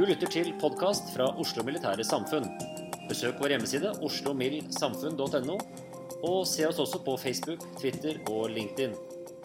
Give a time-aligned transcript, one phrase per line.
[0.00, 2.46] Du lytter til podkast fra Oslo Militære Samfunn.
[3.04, 5.56] Besøk vår hjemmeside oslomildsamfunn.no,
[6.24, 8.94] og se oss også på Facebook, Twitter og LinkedIn.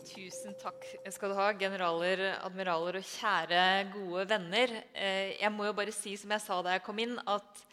[0.07, 3.65] Tusen takk skal du ha, generaler, admiraler og kjære,
[3.97, 4.77] gode venner.
[4.95, 7.65] Eh, Jeg må jo bare si, som jeg sa da jeg kom inn, at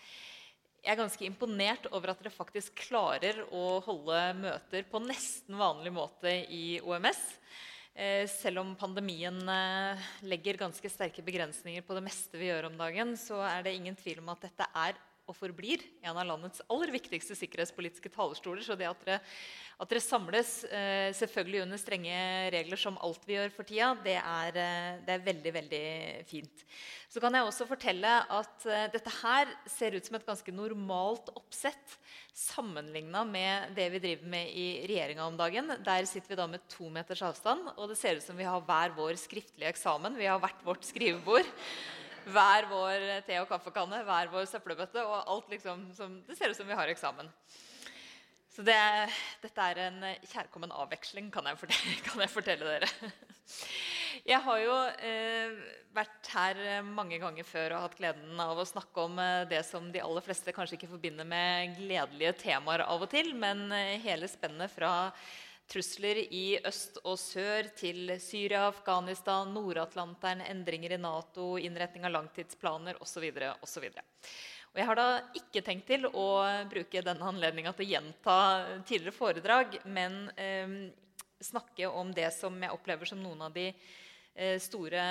[0.83, 5.95] jeg er ganske imponert over at dere faktisk klarer å holde møter på nesten vanlig
[5.95, 7.23] måte i OMS.
[7.95, 12.79] Eh, Selv om pandemien eh, legger ganske sterke begrensninger på det meste vi gjør om
[12.81, 14.97] dagen, så er det ingen tvil om at dette er
[15.31, 18.63] og forblir en av landets aller viktigste sikkerhetspolitiske talerstoler.
[18.67, 19.21] Så det at dere,
[19.79, 22.17] at dere samles, eh, selvfølgelig under strenge
[22.55, 25.87] regler som alt vi gjør for tida, det er, eh, det er veldig, veldig
[26.27, 26.67] fint.
[27.09, 31.31] Så kan jeg også fortelle at eh, dette her ser ut som et ganske normalt
[31.37, 31.99] oppsett
[32.35, 35.71] sammenligna med det vi driver med i regjeringa om dagen.
[35.85, 38.65] Der sitter vi da med to meters avstand, og det ser ut som vi har
[38.67, 40.17] hver vår skriftlige eksamen.
[40.19, 41.47] Vi har hvert vårt skrivebord
[42.31, 45.03] hver vår te- og kaffekanne, hver vår søppelbøtte.
[45.03, 47.31] Og alt liksom som, Det ser ut som vi har eksamen.
[48.53, 48.77] Så det,
[49.41, 53.13] dette er en kjærkommen avveksling, kan jeg fortelle, kan jeg fortelle dere.
[54.29, 54.75] Jeg har jo
[55.09, 55.55] eh,
[55.97, 59.89] vært her mange ganger før og hatt gleden av å snakke om eh, det som
[59.95, 64.29] de aller fleste kanskje ikke forbinder med gledelige temaer av og til, men eh, hele
[64.29, 64.93] spennet fra
[65.71, 73.01] trusler i øst og sør til Syria, Afghanistan, Nord-Atlanteren, endringer i Nato, innretning av langtidsplaner
[73.03, 73.29] osv.
[73.63, 73.87] osv.
[74.73, 76.27] Og jeg har da ikke tenkt til å
[76.71, 78.37] bruke denne anledninga til å gjenta
[78.89, 80.79] tidligere foredrag, men eh,
[81.45, 85.05] snakke om det som jeg opplever som noen av de eh, store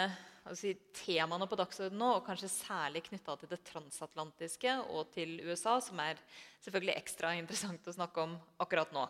[0.43, 5.77] altså, temaene på dagsordenen nå, og kanskje særlig knytta til det transatlantiske og til USA,
[5.83, 6.21] som er
[6.63, 9.05] selvfølgelig ekstra interessant å snakke om akkurat nå.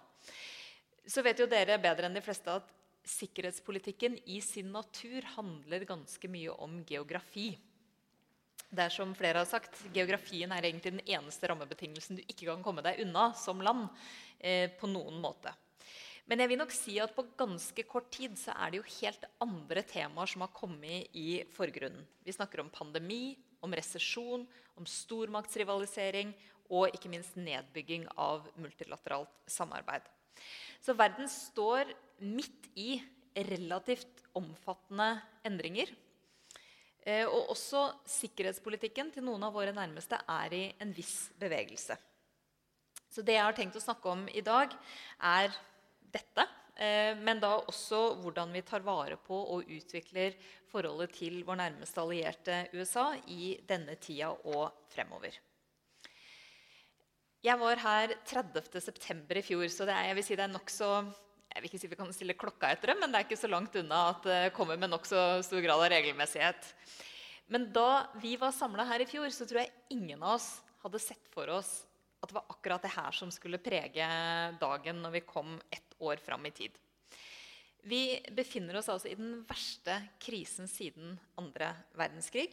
[1.07, 2.69] Så vet jo dere bedre enn de fleste at
[3.07, 7.55] sikkerhetspolitikken i sin natur handler ganske mye om geografi.
[8.71, 12.61] Det er som flere har sagt, Geografien er egentlig den eneste rammebetingelsen du ikke kan
[12.63, 13.89] komme deg unna som land.
[14.41, 15.51] Eh, på noen måte.
[16.25, 19.27] Men jeg vil nok si at på ganske kort tid så er det jo helt
[19.43, 22.07] andre temaer som har kommet i forgrunnen.
[22.25, 24.47] Vi snakker om pandemi, om resesjon,
[24.79, 26.33] om stormaktsrivalisering
[26.71, 30.07] og ikke minst nedbygging av multilateralt samarbeid.
[30.81, 31.91] Så verden står
[32.25, 32.95] midt i
[33.35, 35.13] relativt omfattende
[35.47, 35.91] endringer.
[37.01, 41.97] Eh, og også sikkerhetspolitikken til noen av våre nærmeste er i en viss bevegelse.
[43.11, 44.73] Så det jeg har tenkt å snakke om i dag,
[45.19, 45.51] er
[46.13, 46.47] dette.
[46.75, 50.37] eh, Men da også hvordan vi tar vare på og utvikler
[50.71, 55.50] forholdet til vår nærmeste allierte USA i denne tida og fremover.
[57.41, 59.17] Jeg var her 30.9.
[59.39, 60.89] i fjor, så det er, jeg vil si det er nokså
[61.51, 63.49] jeg vil ikke si vi kan stille klokka etter det, men det er ikke så
[63.49, 66.69] langt unna at det kommer med nokså stor grad av regelmessighet.
[67.51, 70.47] Men da vi var samla her i fjor, så tror jeg ingen av oss
[70.85, 71.73] hadde sett for oss
[72.21, 74.07] at det var akkurat det her som skulle prege
[74.61, 76.77] dagen når vi kom ett år fram i tid.
[77.83, 82.51] Vi befinner oss altså i den verste krisen siden andre verdenskrig.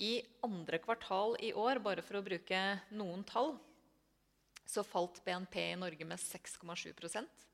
[0.00, 2.60] I andre kvartal i år, bare for å bruke
[2.96, 3.58] noen tall,
[4.70, 7.46] så falt BNP i Norge med 6,7%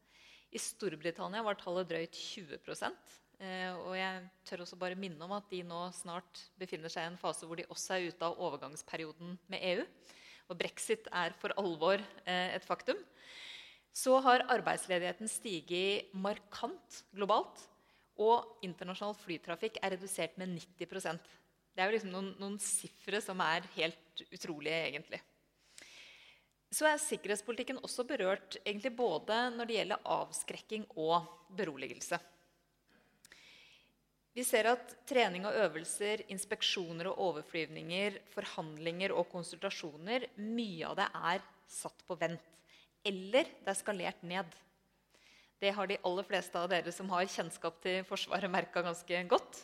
[0.53, 2.59] I Storbritannia var tallet drøyt 20
[3.41, 7.13] eh, Og jeg tør også bare minne om at de nå snart befinner seg i
[7.13, 9.87] en fase hvor de også er ute av overgangsperioden med EU.
[10.47, 13.01] Og brexit er for alvor eh, et faktum.
[13.97, 17.65] Så har arbeidsledigheten stiget markant globalt.
[18.21, 21.19] Og internasjonal flytrafikk er redusert med 90%
[21.77, 25.21] Det er jo liksom noen, noen sifre som er helt utrolige, egentlig.
[26.73, 32.19] Så er sikkerhetspolitikken også berørt egentlig både når det gjelder avskrekking og beroligelse.
[34.37, 41.07] Vi ser at trening og øvelser, inspeksjoner og overflyvninger, forhandlinger og konsultasjoner, mye av det
[41.33, 42.61] er satt på vent.
[43.07, 44.51] Eller det er skalert ned.
[45.57, 49.63] Det har de aller fleste av dere som har kjennskap til Forsvaret, merka ganske godt.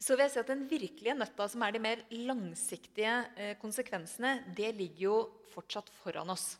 [0.00, 4.40] Så vil jeg si at Den virkelige nøtta, som er de mer langsiktige eh, konsekvensene,
[4.56, 5.16] det ligger jo
[5.52, 6.54] fortsatt foran oss.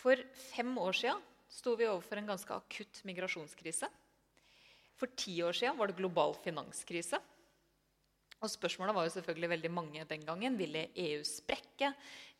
[0.00, 0.16] For
[0.54, 1.14] fem år sia
[1.52, 3.90] sto vi overfor en ganske akutt migrasjonskrise.
[4.96, 7.20] For ti år sia var det global finanskrise.
[8.40, 10.56] Og spørsmålet var jo selvfølgelig veldig mange den gangen.
[10.60, 11.92] Ville EU sprekke?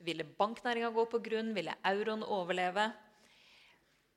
[0.04, 1.52] Ville banknæringa gå på grunn?
[1.56, 2.88] Ville euroen overleve?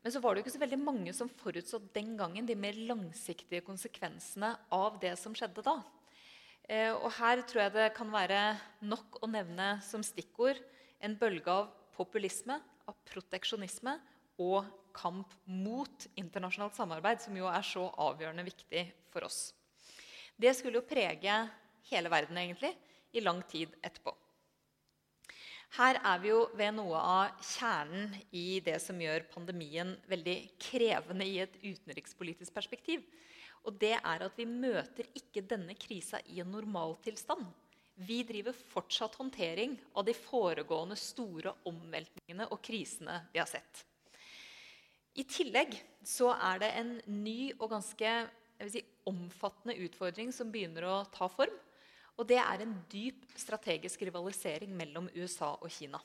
[0.08, 2.78] Men så var det jo ikke så veldig mange som forutså den gangen de mer
[2.88, 5.74] langsiktige konsekvensene av det som skjedde da.
[6.64, 8.38] Eh, og her tror jeg det kan være
[8.88, 10.62] nok å nevne som stikkord
[11.04, 12.56] en bølge av populisme,
[12.88, 13.98] av proteksjonisme
[14.48, 19.42] og kamp mot internasjonalt samarbeid, som jo er så avgjørende viktig for oss.
[20.40, 21.36] Det skulle jo prege
[21.92, 22.72] hele verden egentlig,
[23.12, 24.16] i lang tid etterpå.
[25.76, 31.28] Her er vi jo ved noe av kjernen i det som gjør pandemien veldig krevende
[31.28, 33.04] i et utenrikspolitisk perspektiv.
[33.68, 37.44] Og det er at vi møter ikke denne krisa i en normaltilstand.
[38.08, 43.84] Vi driver fortsatt håndtering av de foregående store omveltningene og krisene vi har sett.
[45.18, 45.74] I tillegg
[46.06, 48.12] så er det en ny og ganske
[48.70, 51.54] si, omfattende utfordring som begynner å ta form.
[52.18, 56.00] Og det er en dyp strategisk rivalisering mellom USA og Kina.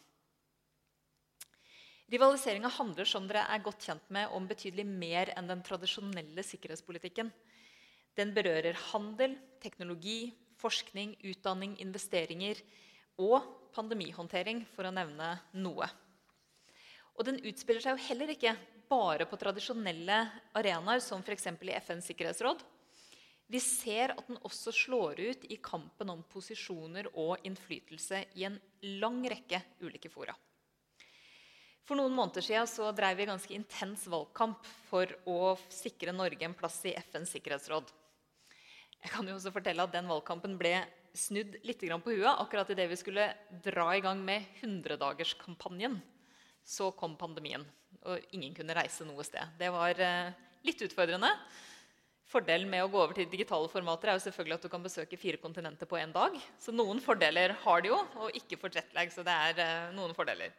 [2.13, 7.31] Rivaliseringa handler som dere er godt kjent med, om betydelig mer enn den tradisjonelle sikkerhetspolitikken.
[8.19, 12.61] Den berører handel, teknologi, forskning, utdanning, investeringer
[13.23, 13.41] og
[13.73, 15.89] pandemihåndtering, for å nevne noe.
[17.17, 18.53] Og den utspiller seg jo heller ikke
[18.93, 20.19] bare på tradisjonelle
[20.59, 21.49] arenaer, som f.eks.
[21.49, 22.61] i FNs sikkerhetsråd.
[23.51, 28.57] Vi ser at den også slår ut i kampen om posisjoner og innflytelse i en
[29.03, 30.35] lang rekke ulike fora.
[31.83, 36.79] For noen måneder siden drev vi ganske intens valgkamp for å sikre Norge en plass
[36.87, 37.91] i FNs sikkerhetsråd.
[39.03, 40.77] Jeg kan jo også fortelle at Den valgkampen ble
[41.13, 43.27] snudd litt på huet akkurat idet vi skulle
[43.65, 45.99] dra i gang med 100-dagerskampanjen.
[46.65, 47.65] Så kom pandemien,
[48.07, 49.59] og ingen kunne reise noe sted.
[49.59, 50.31] Det var eh,
[50.63, 51.33] litt utfordrende.
[52.31, 55.19] Fordelen med å gå over til digitale formater er jo selvfølgelig at du kan besøke
[55.21, 56.37] fire kontinenter på én dag.
[56.61, 59.13] Så noen fordeler har det jo, og ikke for jetlag.
[59.13, 60.55] så det er uh, noen fordeler.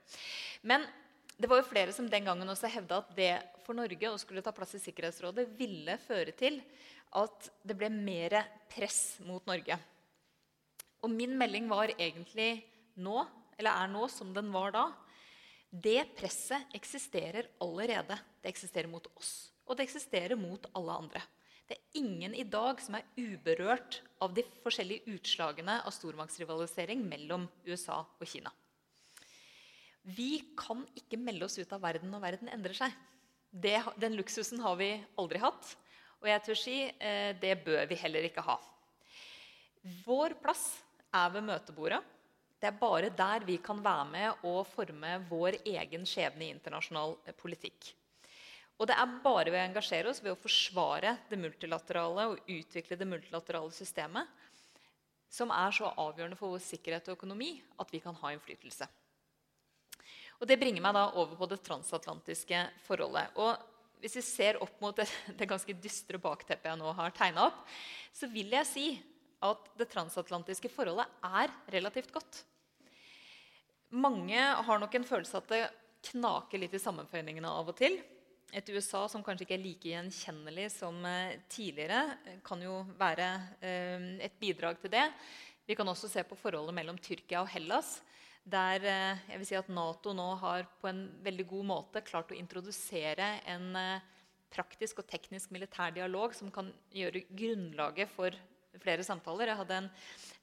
[0.61, 0.85] Men
[1.33, 3.31] det var jo flere som den gangen også hevda at det
[3.65, 6.59] for Norge å skulle ta plass i Sikkerhetsrådet ville føre til
[7.17, 8.37] at det ble mer
[8.71, 9.77] press mot Norge.
[11.03, 12.63] Og min melding var egentlig
[13.01, 13.25] nå,
[13.57, 14.85] eller er nå, som den var da.
[15.73, 18.17] Det presset eksisterer allerede.
[18.41, 21.23] Det eksisterer mot oss, og det eksisterer mot alle andre.
[21.73, 27.47] Det er ingen i dag som er uberørt av de forskjellige utslagene av stormaktsrivalisering mellom
[27.65, 28.51] USA og Kina.
[30.03, 32.93] Vi kan ikke melde oss ut av verden når verden endrer seg.
[33.49, 35.71] Det, den luksusen har vi aldri hatt.
[36.21, 38.59] Og jeg tør si eh, det bør vi heller ikke ha.
[40.05, 40.67] Vår plass
[41.09, 42.03] er ved møtebordet.
[42.61, 47.17] Det er bare der vi kan være med og forme vår egen skjebne i internasjonal
[47.25, 47.95] eh, politikk.
[48.81, 52.97] Og det er bare ved å engasjere oss, ved å forsvare det multilaterale og utvikle
[52.99, 54.27] det multilaterale systemet,
[55.33, 58.87] som er så avgjørende for vår sikkerhet og økonomi, at vi kan ha innflytelse.
[60.41, 63.37] Og Det bringer meg da over på det transatlantiske forholdet.
[63.39, 63.55] Og
[64.03, 65.07] Hvis vi ser opp mot det,
[65.39, 67.61] det ganske dystre bakteppet jeg nå har tegna opp,
[68.11, 68.87] så vil jeg si
[69.43, 72.43] at det transatlantiske forholdet er relativt godt.
[73.93, 75.63] Mange har nok en følelse at det
[76.09, 77.95] knaker litt i sammenføyningene av og til.
[78.53, 82.03] Et USA som kanskje ikke er like gjenkjennelig som eh, tidligere,
[82.45, 83.29] kan jo være
[83.65, 85.07] eh, et bidrag til det.
[85.65, 87.95] Vi kan også se på forholdet mellom Tyrkia og Hellas.
[88.45, 92.29] Der eh, jeg vil si at Nato nå har på en veldig god måte klart
[92.29, 93.73] å introdusere en
[94.53, 98.37] praktisk og teknisk militær dialog som kan gjøre grunnlaget for
[98.81, 99.51] flere samtaler.
[99.51, 99.89] Jeg hadde en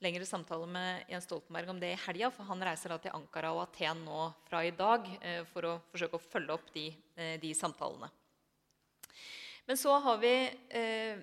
[0.05, 2.31] lengre samtale med Jens Stoltenberg om det i helga.
[2.35, 5.77] For han reiser da til Ankara og Aten nå fra i dag eh, for å
[5.91, 8.11] forsøke å følge opp de, eh, de samtalene.
[9.67, 10.35] Men så har vi,
[10.71, 11.21] eh,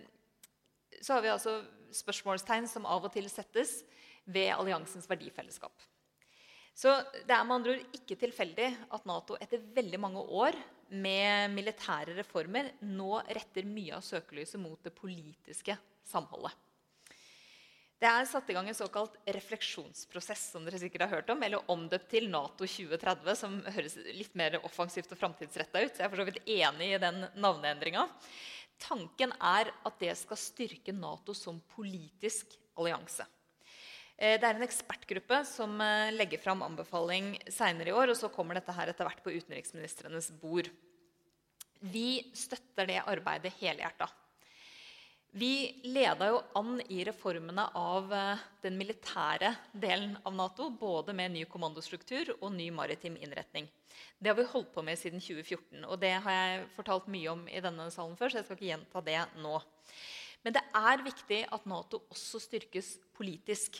[1.01, 1.59] så har vi altså
[1.97, 3.81] spørsmålstegn som av og til settes
[4.27, 5.73] ved alliansens verdifellesskap.
[6.77, 6.93] Så
[7.25, 10.53] Det er med andre ord ikke tilfeldig at Nato etter veldig mange år
[10.93, 16.53] med militære reformer nå retter mye av søkelyset mot det politiske samholdet.
[17.97, 21.71] Det er satt i gang en såkalt refleksjonsprosess, som dere sikkert har hørt om, eller
[21.73, 25.95] omdøpt til Nato 2030, som høres litt mer offensivt og framtidsretta ut.
[25.95, 28.03] Så jeg er for så vidt enig i den navneendringa.
[28.85, 33.25] Tanken er at det skal styrke Nato som politisk allianse.
[34.13, 38.13] Eh, det er en ekspertgruppe som eh, legger fram anbefaling seinere i år.
[38.13, 40.69] og Så kommer dette her etter hvert på utenriksministrenes bord.
[41.81, 44.09] Vi støtter det arbeidet helhjerta.
[45.37, 51.35] Vi leda jo an i reformene av eh, den militære delen av Nato, både med
[51.35, 53.67] ny kommandostruktur og ny maritim innretning.
[54.17, 57.45] Det har vi holdt på med siden 2014, og det har jeg fortalt mye om
[57.51, 59.53] i denne salen før, så jeg skal ikke gjenta det nå.
[60.41, 63.77] Men det er viktig at Nato også styrkes politisk.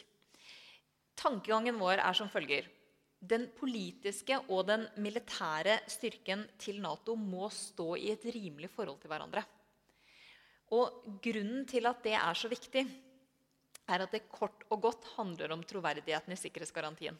[1.18, 2.70] Tankegangen vår er som følger.
[3.18, 9.10] Den politiske og den militære styrken til Nato må stå i et rimelig forhold til
[9.10, 9.48] hverandre.
[10.76, 12.84] Og grunnen til at det er så viktig,
[13.88, 17.16] er at det kort og godt handler om troverdigheten i sikkerhetsgarantien.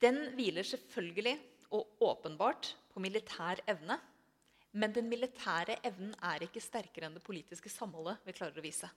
[0.00, 1.36] Den hviler selvfølgelig
[1.74, 3.98] og åpenbart på militær evne.
[4.72, 8.88] Men den militære evnen er ikke sterkere enn det politiske samholdet vi klarer å vise.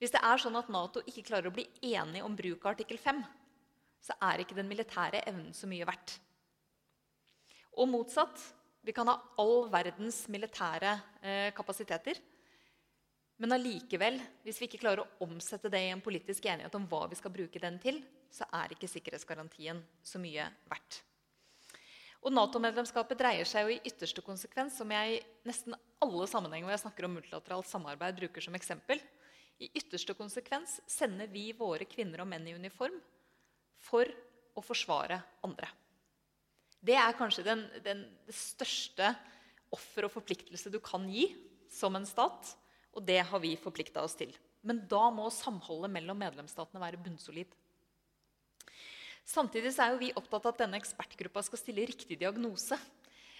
[0.00, 2.98] Hvis det er sånn at Nato ikke klarer å bli enig om bruk av artikkel
[2.98, 3.20] 5,
[4.02, 6.16] så er ikke den militære evnen så mye verdt.
[7.78, 8.40] Og motsatt.
[8.82, 12.18] Vi kan ha all verdens militære eh, kapasiteter.
[13.38, 17.04] Men allikevel, hvis vi ikke klarer å omsette det i en politisk enighet om hva
[17.10, 21.00] vi skal bruke den til, så er ikke sikkerhetsgarantien så mye verdt.
[22.22, 26.76] Og Nato-medlemskapet dreier seg jo i ytterste konsekvens, som jeg i nesten alle sammenhenger hvor
[26.76, 29.02] jeg snakker om multilateralt samarbeid, bruker som eksempel.
[29.62, 32.98] I ytterste konsekvens sender vi våre kvinner og menn i uniform
[33.82, 34.06] for
[34.54, 35.70] å forsvare andre.
[36.82, 39.12] Det er kanskje den, den største
[39.72, 41.28] offer og forpliktelse du kan gi
[41.72, 42.56] som en stat.
[42.92, 44.34] Og det har vi forplikta oss til.
[44.62, 47.54] Men da må samholdet mellom medlemsstatene være bunnsolid.
[49.26, 52.76] Samtidig er vi opptatt av at denne ekspertgruppa skal stille riktig diagnose.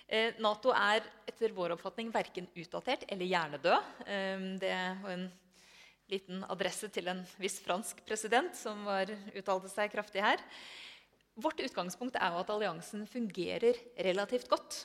[0.07, 3.91] Eh, Nato er etter vår oppfatning verken utdatert eller hjernedød.
[4.07, 5.29] Eh, det var en
[6.13, 10.43] liten adresse til en viss fransk president som var, uttalte seg kraftig her.
[11.41, 14.83] Vårt utgangspunkt er jo at alliansen fungerer relativt godt.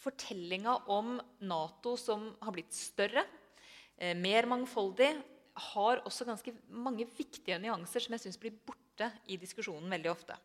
[0.00, 3.24] Fortellinga om Nato som har blitt større,
[3.98, 5.10] eh, mer mangfoldig,
[5.74, 10.36] har også ganske mange viktige nyanser som jeg syns blir borte i diskusjonen veldig ofte.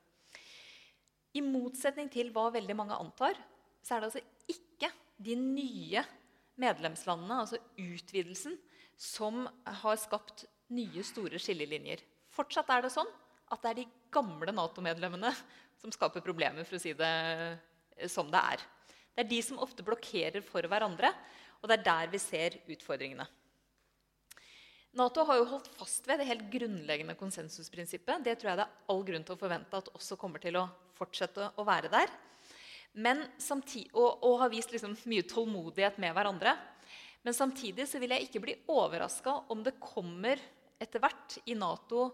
[1.36, 3.38] I motsetning til hva veldig mange antar,
[3.84, 6.04] så er det altså ikke de nye
[6.58, 8.58] medlemslandene, altså utvidelsen,
[8.98, 12.02] som har skapt nye, store skillelinjer.
[12.32, 13.12] Fortsatt er det sånn
[13.54, 15.32] at det er de gamle Nato-medlemmene
[15.82, 17.14] som skaper problemer, for å si det
[17.96, 18.64] eh, som det er.
[19.16, 21.12] Det er de som ofte blokkerer for hverandre,
[21.62, 23.28] og det er der vi ser utfordringene.
[24.96, 28.24] Nato har jo holdt fast ved det helt grunnleggende konsensusprinsippet.
[28.24, 30.70] Det tror jeg det er all grunn til å forvente at også kommer til å
[30.96, 32.14] fortsette å være der.
[33.44, 36.54] Samtidig, og, og har vist liksom mye tålmodighet med hverandre.
[37.28, 40.40] Men samtidig så vil jeg ikke bli overraska om det kommer
[40.80, 42.08] etter hvert i Nato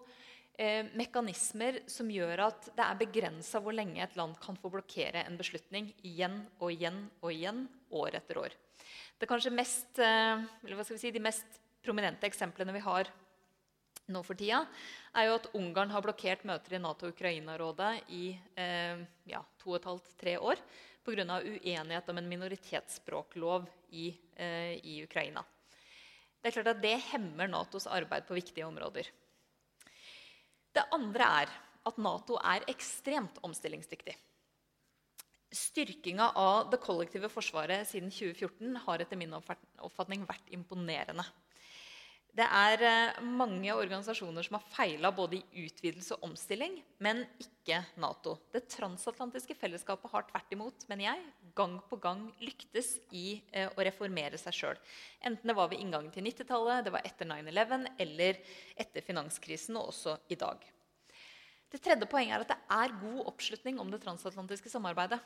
[0.58, 5.26] eh, mekanismer som gjør at det er begrensa hvor lenge et land kan få blokkere
[5.26, 8.56] en beslutning igjen og igjen og igjen, år etter år.
[9.20, 10.44] Det kanskje mest, eh,
[10.98, 13.10] si, De mest prominente eksemplene vi har
[14.12, 14.66] nå for tida,
[15.16, 18.26] er jo at Ungarn har blokkert møter i Nato-Ukraina-rådet i
[18.60, 20.62] eh, ja, to og et halvt, tre år
[21.06, 21.40] pga.
[21.40, 25.44] uenighet om en minoritetsspråklov i, eh, i Ukraina.
[26.42, 29.08] Det er klart at det hemmer Natos arbeid på viktige områder.
[30.72, 31.54] Det andre er
[31.90, 34.16] at Nato er ekstremt omstillingsdyktig.
[35.52, 41.26] Styrkinga av det kollektive forsvaret siden 2014 har etter min oppfatning vært imponerende.
[42.32, 47.82] Det er eh, mange organisasjoner som har feila både i utvidelse og omstilling, men ikke
[48.00, 48.38] Nato.
[48.54, 51.26] Det transatlantiske fellesskapet har tvert imot, mener jeg,
[51.58, 54.80] gang på gang lyktes i eh, å reformere seg sjøl.
[55.28, 58.40] Enten det var ved inngangen til 90-tallet, det var etter 9-11 eller
[58.80, 60.64] etter finanskrisen, og også i dag.
[61.72, 65.20] Det tredje poenget er at det er god oppslutning om det transatlantiske samarbeidet.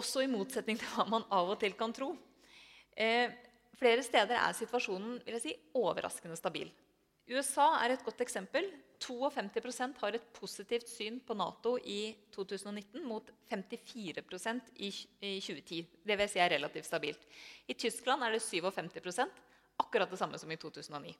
[0.00, 2.14] Også i motsetning til hva man av og til kan tro.
[2.96, 3.32] Eh,
[3.80, 6.68] Flere steder er situasjonen vil jeg si, overraskende stabil.
[7.30, 8.66] USA er et godt eksempel.
[9.00, 15.78] 52% har et positivt syn på Nato i 2019 mot 54% i 2010.
[16.04, 17.22] Det vil si er relativt stabilt.
[17.64, 19.40] I Tyskland er det 57%
[19.80, 21.14] akkurat det samme som i 2009.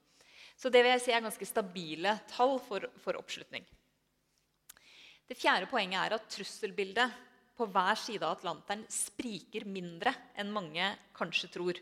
[0.60, 3.64] Så det vil jeg si er ganske stabile tall for, for oppslutning.
[5.30, 7.16] Det fjerde poenget er at trusselbildet
[7.56, 10.84] på hver side av Atlanteren spriker mindre enn mange
[11.16, 11.80] kanskje tror.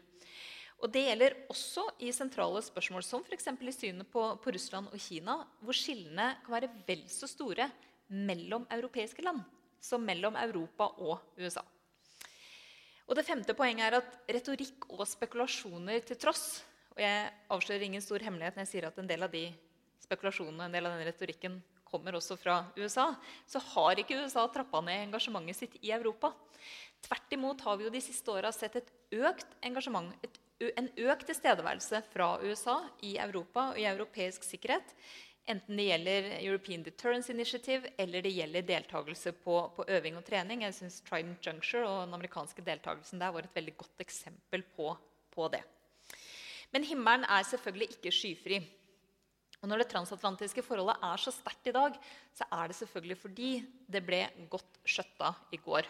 [0.78, 3.48] Og Det gjelder også i sentrale spørsmål som f.eks.
[3.50, 7.66] i synet på, på, Russland og Kina, hvor skillene kan være vel så store
[8.08, 9.42] mellom europeiske land
[9.82, 11.64] som mellom Europa og USA.
[13.08, 16.62] Og Det femte poenget er at retorikk og spekulasjoner til tross
[16.98, 19.44] og Jeg avslører ingen stor hemmelighet når jeg sier at en del av de
[20.02, 23.12] spekulasjonene en del av den retorikken kommer også fra USA,
[23.48, 26.32] så har ikke USA trappa ned engasjementet sitt i Europa.
[27.06, 31.26] Tvert imot har vi jo de siste åra sett et økt engasjement, et en økt
[31.28, 34.94] tilstedeværelse fra USA i Europa og i europeisk sikkerhet.
[35.48, 40.64] Enten det gjelder European Deterrence Initiative eller det gjelder deltakelse på, på øving og trening.
[40.66, 44.90] Jeg synes Trident Juncture og den amerikanske deltakelsen der var et veldig godt eksempel på,
[45.32, 45.62] på det.
[46.74, 48.58] Men himmelen er selvfølgelig ikke skyfri.
[49.62, 51.96] Og Når det transatlantiske forholdet er så sterkt i dag,
[52.34, 53.52] så er det selvfølgelig fordi
[53.90, 55.88] det ble godt skjøtta i går.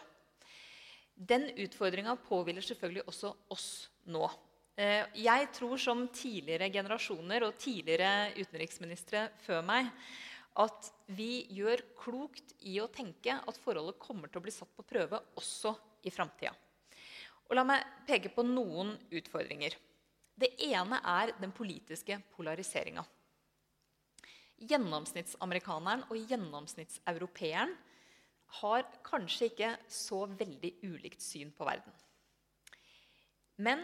[1.18, 4.28] Den utfordringa påhviler selvfølgelig også oss nå.
[4.78, 9.88] Eh, jeg tror som tidligere generasjoner og tidligere utenriksministre før meg
[10.62, 14.86] at vi gjør klokt i å tenke at forholdet kommer til å bli satt på
[14.86, 15.74] prøve også
[16.06, 16.54] i framtida.
[17.56, 19.74] La meg peke på noen utfordringer.
[20.38, 23.02] Det ene er den politiske polariseringa.
[24.68, 27.74] Gjennomsnittsamerikaneren og gjennomsnittseuropeeren
[28.60, 31.94] har kanskje ikke så veldig ulikt syn på verden.
[33.58, 33.82] Men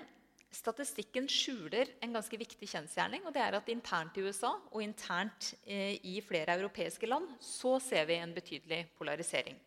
[0.55, 3.25] Statistikken skjuler en ganske viktig kjensgjerning.
[3.27, 7.81] og det er at Internt i USA og internt eh, i flere europeiske land så
[7.83, 9.59] ser vi en betydelig polarisering.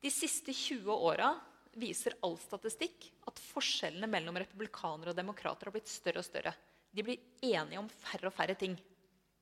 [0.00, 1.34] De siste 20 åra
[1.76, 6.54] viser all statistikk at forskjellene mellom republikanere og demokrater har blitt større og større.
[6.92, 8.74] De blir enige om færre og færre ting.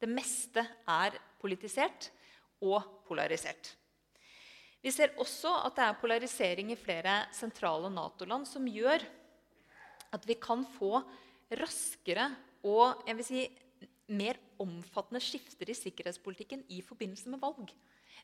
[0.00, 2.10] Det meste er politisert
[2.60, 3.76] og polarisert.
[4.80, 9.04] Vi ser også at det er polarisering i flere sentrale Nato-land som gjør
[10.14, 11.00] at vi kan få
[11.60, 12.28] raskere
[12.68, 13.44] og jeg vil si,
[14.10, 17.70] mer omfattende skifter i sikkerhetspolitikken i forbindelse med valg.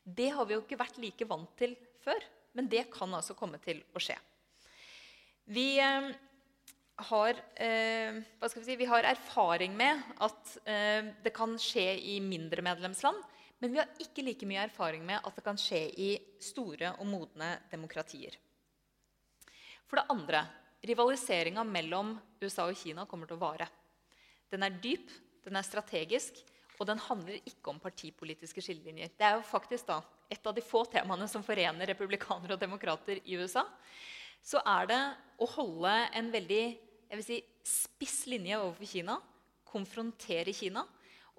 [0.03, 1.73] Det har vi jo ikke vært like vant til
[2.03, 2.21] før,
[2.57, 4.17] men det kan altså komme til å skje.
[5.47, 6.09] Vi eh,
[7.09, 8.19] har, eh,
[8.51, 13.23] si, vi har erfaring med at eh, det kan skje i mindre medlemsland.
[13.57, 16.11] Men vi har ikke like mye erfaring med at det kan skje i
[16.43, 18.35] store og modne demokratier.
[19.87, 20.43] For det andre
[20.87, 23.67] Rivaliseringa mellom USA og Kina kommer til å vare.
[24.51, 25.09] Den er dyp,
[25.43, 26.39] den er strategisk,
[26.77, 29.11] og den handler ikke om partipolitiske skillelinjer.
[29.17, 33.21] Det er jo faktisk da et av de få temaene som forener republikanere og demokrater
[33.23, 33.63] i USA.
[34.43, 34.99] Så er det
[35.41, 36.63] å holde en veldig
[37.07, 39.17] jeg vil si, spiss linje overfor Kina,
[39.67, 40.83] konfrontere Kina.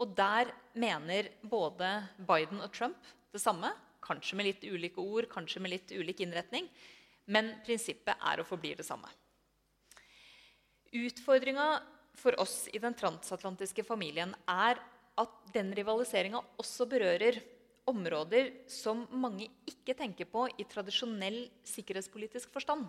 [0.00, 3.74] Og der mener både Biden og Trump det samme.
[4.04, 6.68] Kanskje med litt ulike ord, kanskje med litt ulik innretning.
[7.28, 9.10] Men prinsippet er og forblir det samme.
[10.92, 11.82] Utfordringa
[12.18, 14.80] for oss i den transatlantiske familien er
[15.18, 17.40] at den rivaliseringa også berører
[17.88, 22.86] områder som mange ikke tenker på i tradisjonell sikkerhetspolitisk forstand.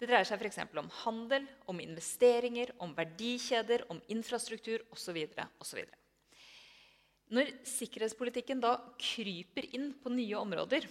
[0.00, 0.62] Det dreier seg f.eks.
[0.80, 5.18] om handel, om investeringer, om verdikjeder, om infrastruktur osv.
[5.60, 5.82] osv.
[7.30, 10.88] Når sikkerhetspolitikken da kryper inn på nye områder,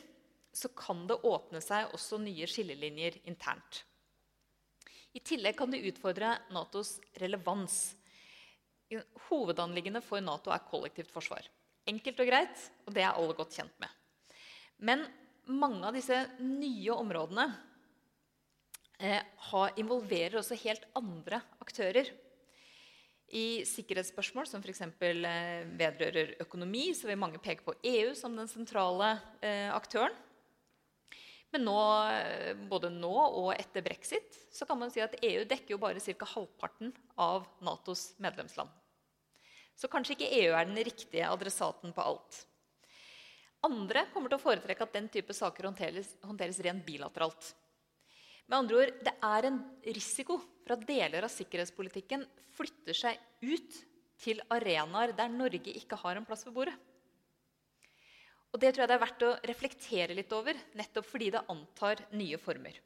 [0.54, 3.84] så kan det åpne seg også nye skillelinjer internt.
[5.13, 7.79] I tillegg kan det utfordre Natos relevans.
[9.29, 11.47] Hovedanliggende for Nato er kollektivt forsvar.
[11.89, 13.89] Enkelt og greit, og det er alle godt kjent med.
[14.85, 15.03] Men
[15.49, 17.47] mange av disse nye områdene
[19.01, 19.21] eh,
[19.81, 22.11] involverer også helt andre aktører.
[23.29, 24.85] I sikkerhetsspørsmål som f.eks.
[24.85, 30.13] Eh, vedrører økonomi, så vil mange peke på EU som den sentrale eh, aktøren.
[31.53, 31.77] Men nå,
[32.69, 36.27] både nå og etter brexit så kan man si at EU dekker jo bare ca.
[36.35, 38.69] halvparten av Natos medlemsland.
[39.79, 42.43] Så kanskje ikke EU er den riktige adressaten på alt.
[43.65, 47.53] Andre kommer til å foretrekke at den type saker håndteres, håndteres rent bilateralt.
[48.49, 53.81] Med andre ord, Det er en risiko for at deler av sikkerhetspolitikken flytter seg ut
[54.19, 56.75] til arenaer der Norge ikke har en plass ved bordet.
[58.49, 62.01] Og Det tror jeg det er verdt å reflektere litt over, nettopp fordi det antar
[62.17, 62.79] nye former.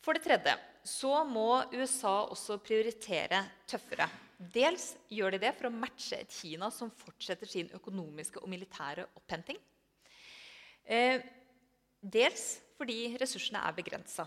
[0.00, 4.08] For det tredje så må USA også prioritere tøffere.
[4.40, 9.04] Dels gjør de det for å matche et Kina som fortsetter sin økonomiske og militære
[9.20, 9.58] opphenting.
[10.88, 11.20] Eh,
[12.00, 14.24] dels fordi ressursene er begrensa.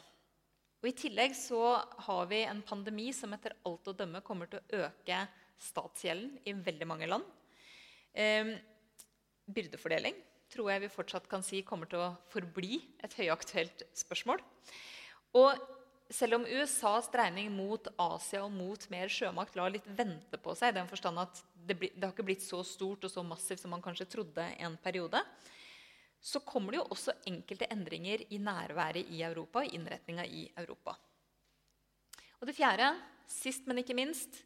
[0.83, 4.61] Og I tillegg så har vi en pandemi som etter alt å dømme kommer til
[4.61, 5.23] å øke
[5.63, 7.25] statsgjelden i veldig mange land.
[8.13, 8.53] Eh,
[9.49, 10.15] byrdefordeling
[10.53, 14.41] tror jeg vi fortsatt kan si kommer til å forbli et høyaktuelt spørsmål.
[15.39, 15.63] Og
[16.13, 20.73] selv om USAs dreining mot Asia og mot mer sjømakt lar litt vente på seg,
[20.73, 23.63] i den forstand at det, bli, det, har ikke blitt så stort og så massivt
[23.63, 25.23] som man kanskje trodde en periode,
[26.23, 30.95] så kommer det jo også enkelte endringer i nærværet i Europa, i innretninga i Europa.
[32.39, 32.93] Og det fjerde,
[33.27, 34.43] sist, men ikke minst,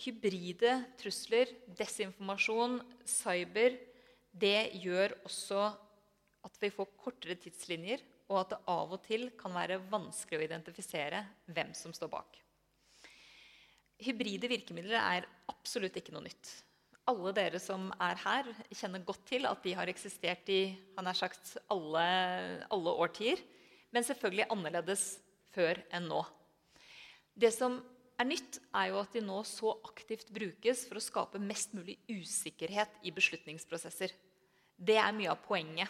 [0.00, 3.76] hybride trusler, desinformasjon, cyber
[4.30, 5.64] det gjør også
[6.46, 10.46] at vi får kortere tidslinjer, og at det av og til kan være vanskelig å
[10.46, 12.38] identifisere hvem som står bak.
[14.00, 16.52] Hybride virkemidler er absolutt ikke noe nytt.
[17.10, 20.60] Alle dere som er her, kjenner godt til at de har eksistert i
[20.96, 22.04] han er sagt, alle,
[22.70, 23.42] alle årtier.
[23.90, 25.04] Men selvfølgelig annerledes
[25.50, 26.22] før enn nå.
[27.34, 27.80] Det som
[28.20, 31.96] er nytt, er jo at de nå så aktivt brukes for å skape mest mulig
[32.10, 34.12] usikkerhet i beslutningsprosesser.
[34.76, 35.88] Det er mye av poenget.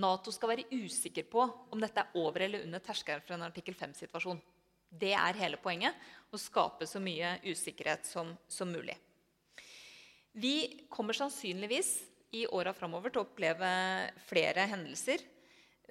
[0.00, 3.76] Nato skal være usikker på om dette er over eller under terskelen for en artikkel
[3.76, 4.40] 5-situasjon.
[4.92, 5.96] Det er hele poenget.
[6.32, 8.96] Å skape så mye usikkerhet som, som mulig.
[10.32, 11.94] Vi kommer sannsynligvis
[12.36, 13.68] i åra framover til å oppleve
[14.24, 15.20] flere hendelser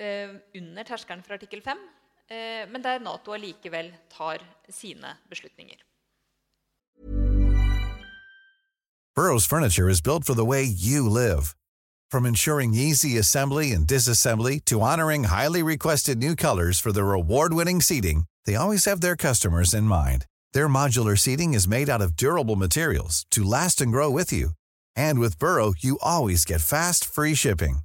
[0.02, 2.01] eh, under terskelen for artikkel 5, eh,
[2.32, 4.38] Eh, men der Nato allikevel tar
[4.70, 5.76] sine beslutninger.
[9.14, 11.56] Burroughs Furniture is built for the way you live.
[12.10, 17.82] From ensuring easy assembly and disassembly to honoring highly requested new colors for their award-winning
[17.82, 20.26] seating, they always have their customers in mind.
[20.54, 24.52] Their modular seating is made out of durable materials to last and grow with you.
[24.96, 27.80] And with Burrow, you always get fast, free shipping.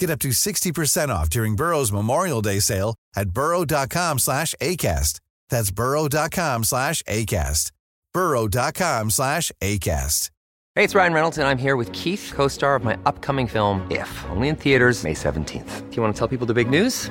[0.00, 5.20] Get up to 60% off during Burrow's Memorial Day sale at burrow.com slash ACAST.
[5.50, 7.70] That's burrow.com slash ACAST.
[8.14, 10.30] burrow.com slash ACAST.
[10.76, 13.86] Hey, it's Ryan Reynolds, and I'm here with Keith, co star of my upcoming film,
[13.90, 15.90] If, only in theaters, May 17th.
[15.90, 17.10] Do you want to tell people the big news?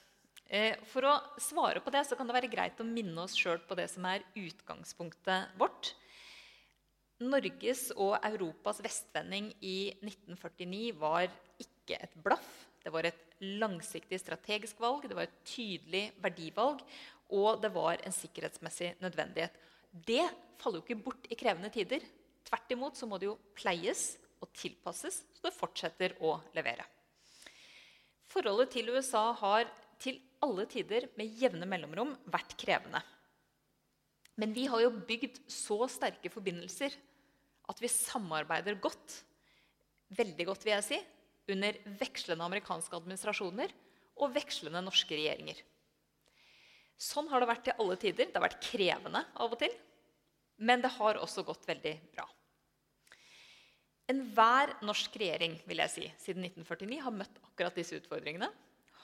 [0.51, 3.61] Eh, for å svare på det så kan det være greit å minne oss sjøl
[3.63, 5.93] på det som er utgangspunktet vårt.
[7.21, 11.29] Norges og Europas vestvending i 1949 var
[11.61, 12.49] ikke et blaff.
[12.83, 13.21] Det var et
[13.61, 16.81] langsiktig strategisk valg, det var et tydelig verdivalg,
[17.31, 19.55] og det var en sikkerhetsmessig nødvendighet.
[19.91, 20.25] Det
[20.59, 22.03] faller jo ikke bort i krevende tider.
[22.49, 26.83] Tvert imot så må det jo pleies og tilpasses så det fortsetter å levere.
[28.31, 29.69] Forholdet til USA har
[30.01, 33.01] til alle tider med jevne mellomrom vært krevende.
[34.39, 36.95] Men vi har jo bygd så sterke forbindelser
[37.69, 39.21] at vi samarbeider godt,
[40.17, 40.99] veldig godt vil jeg si,
[41.51, 43.73] under vekslende amerikanske administrasjoner
[44.21, 45.59] og vekslende norske regjeringer.
[47.01, 48.29] Sånn har det vært til alle tider.
[48.29, 49.73] Det har vært krevende av og til.
[50.61, 52.27] Men det har også gått veldig bra.
[54.11, 58.51] Enhver norsk regjering vil jeg si, siden 1949 har møtt akkurat disse utfordringene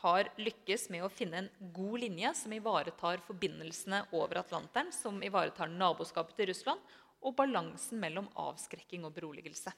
[0.01, 5.71] har lykkes med å finne en god linje som ivaretar forbindelsene over Atlanteren, som ivaretar
[5.71, 6.81] naboskapet til Russland,
[7.25, 9.73] og balansen mellom avskrekking og beroligelse.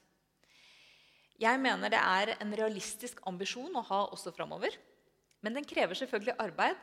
[1.39, 4.75] Jeg mener det er en realistisk ambisjon å ha også framover.
[5.39, 6.79] Men den krever selvfølgelig arbeid,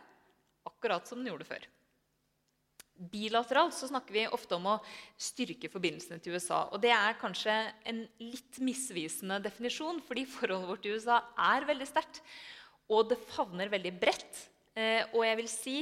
[0.67, 1.67] akkurat som den gjorde før.
[2.97, 4.79] Bilateralt så snakker vi ofte om å
[5.21, 6.63] styrke forbindelsene til USA.
[6.73, 7.53] og Det er kanskje
[7.85, 11.21] en litt misvisende definisjon, fordi forholdet vårt til USA
[11.53, 12.23] er veldig sterkt.
[12.93, 14.43] Og det favner veldig bredt.
[14.77, 15.79] Eh, og jeg vil si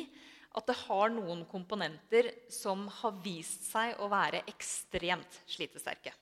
[0.55, 6.15] at det har noen komponenter som har vist seg å være ekstremt slitesterke.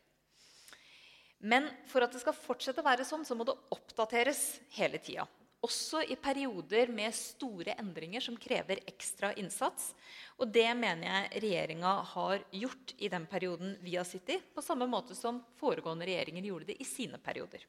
[1.42, 5.26] Men for at det skal fortsette å være sånn, så må det oppdateres hele tida.
[5.62, 9.92] Også i perioder med store endringer som krever ekstra innsats.
[10.42, 14.64] Og det mener jeg regjeringa har gjort i den perioden vi har sittet i, på
[14.64, 17.62] samme måte som foregående regjeringer gjorde det i sine perioder.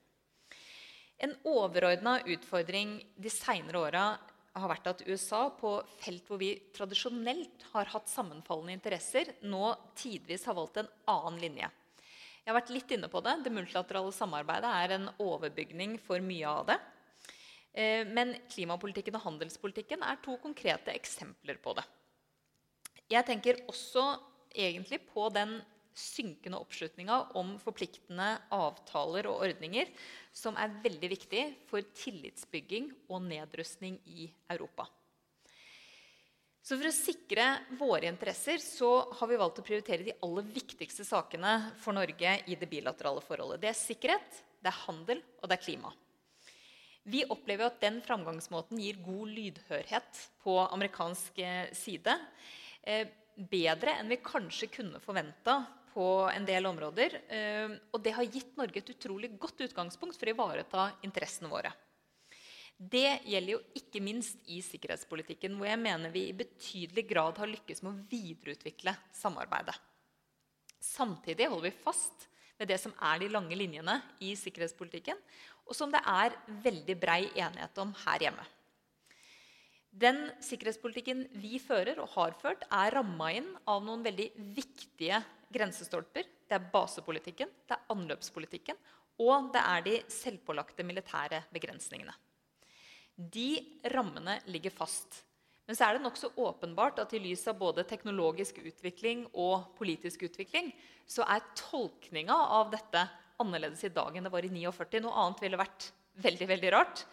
[1.17, 4.05] En overordna utfordring de seinere åra
[4.53, 10.45] har vært at USA på felt hvor vi tradisjonelt har hatt sammenfallende interesser, nå tidvis
[10.49, 11.69] har valgt en annen linje.
[12.43, 13.37] Jeg har vært litt inne på det.
[13.45, 16.77] Det multilaterale samarbeidet er en overbygning for mye av det.
[17.73, 21.85] Eh, men klimapolitikken og handelspolitikken er to konkrete eksempler på det.
[23.13, 24.03] Jeg tenker også
[24.53, 25.55] egentlig på den
[25.97, 29.91] synkende oppslutninga om forpliktende avtaler og ordninger,
[30.33, 34.87] som er veldig viktig for tillitsbygging og nedrustning i Europa.
[36.63, 41.03] Så For å sikre våre interesser så har vi valgt å prioritere de aller viktigste
[41.03, 43.59] sakene for Norge i det bilaterale forholdet.
[43.65, 45.91] Det er sikkerhet, det er handel og det er klima.
[47.03, 52.15] Vi opplever at den framgangsmåten gir god lydhørhet på amerikansk eh, side.
[52.79, 55.57] Eh, bedre enn vi kanskje kunne forventa
[55.93, 57.19] på en del områder.
[57.29, 61.73] Eh, og det har gitt Norge et utrolig godt utgangspunkt for å ivareta interessene våre.
[62.77, 67.51] Det gjelder jo ikke minst i sikkerhetspolitikken, hvor jeg mener vi i betydelig grad har
[67.51, 69.75] lykkes med å videreutvikle samarbeidet.
[70.83, 72.27] Samtidig holder vi fast
[72.57, 75.21] ved det som er de lange linjene i sikkerhetspolitikken,
[75.63, 78.43] og som det er veldig brei enighet om her hjemme.
[79.93, 85.21] Den sikkerhetspolitikken vi fører og har ført, er ramma inn av noen veldig viktige
[85.53, 86.27] grensestolper.
[86.49, 88.79] Det er basepolitikken, det er anløpspolitikken,
[89.23, 92.15] og det er de selvpålagte militære begrensningene.
[93.13, 95.21] De rammene ligger fast.
[95.67, 100.25] Men så er det nokså åpenbart at i lys av både teknologisk utvikling og politisk
[100.27, 100.73] utvikling,
[101.07, 103.05] så er tolkninga av dette
[103.39, 105.03] annerledes i dag enn det var i 49.
[105.03, 105.87] Noe annet ville vært
[106.23, 107.05] veldig, veldig rart.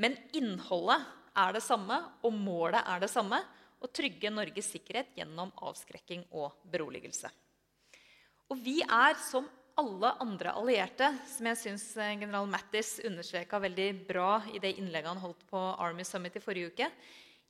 [0.00, 1.04] Men innholdet
[1.38, 3.40] er det samme, og målet er det samme.
[3.84, 7.30] Å trygge Norges sikkerhet gjennom avskrekking og beroligelse.
[8.54, 13.88] Og vi er som alle andre allierte, som jeg syns eh, general Mattis understreka veldig
[14.06, 16.86] bra i det innlegget han holdt på Army Summit i forrige uke,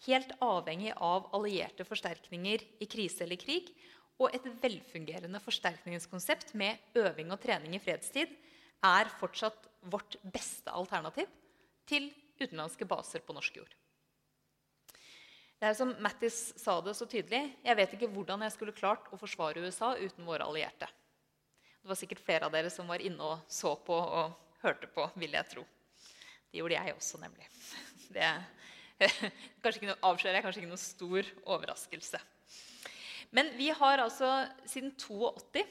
[0.06, 3.68] helt avhengig av allierte forsterkninger i krise eller krig
[4.16, 8.32] og et velfungerende forsterkningskonsept med øving og trening i fredstid
[8.88, 11.28] er fortsatt vårt beste alternativ
[11.84, 12.08] til
[12.40, 13.76] utenlandske baser på norsk jord.
[15.64, 19.06] Det er som Mattis sa det så tydelig, Jeg vet ikke hvordan jeg skulle klart
[19.08, 20.84] å forsvare USA uten våre allierte.
[21.80, 25.06] Det var sikkert flere av dere som var inne og så på og hørte på,
[25.16, 25.64] vil jeg tro.
[26.52, 27.48] Det gjorde jeg også, nemlig.
[28.12, 28.28] Det
[29.64, 32.20] kanskje noe, avslører jeg kanskje ikke noe stor overraskelse.
[33.32, 34.34] Men vi har altså
[34.68, 35.64] siden 82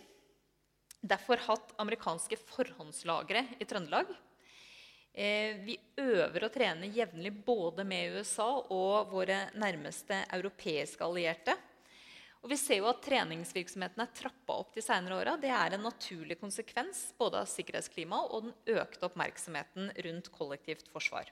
[1.06, 4.10] derfor hatt amerikanske forhåndslagre i Trøndelag.
[5.14, 11.54] Eh, vi øver og trener jevnlig både med USA og våre nærmeste europeiske allierte.
[12.44, 15.38] Og vi ser jo at Treningsvirksomheten er trappa opp de senere åra.
[15.40, 21.30] Det er en naturlig konsekvens både av sikkerhetsklimaet og den økte oppmerksomheten rundt kollektivt forsvar.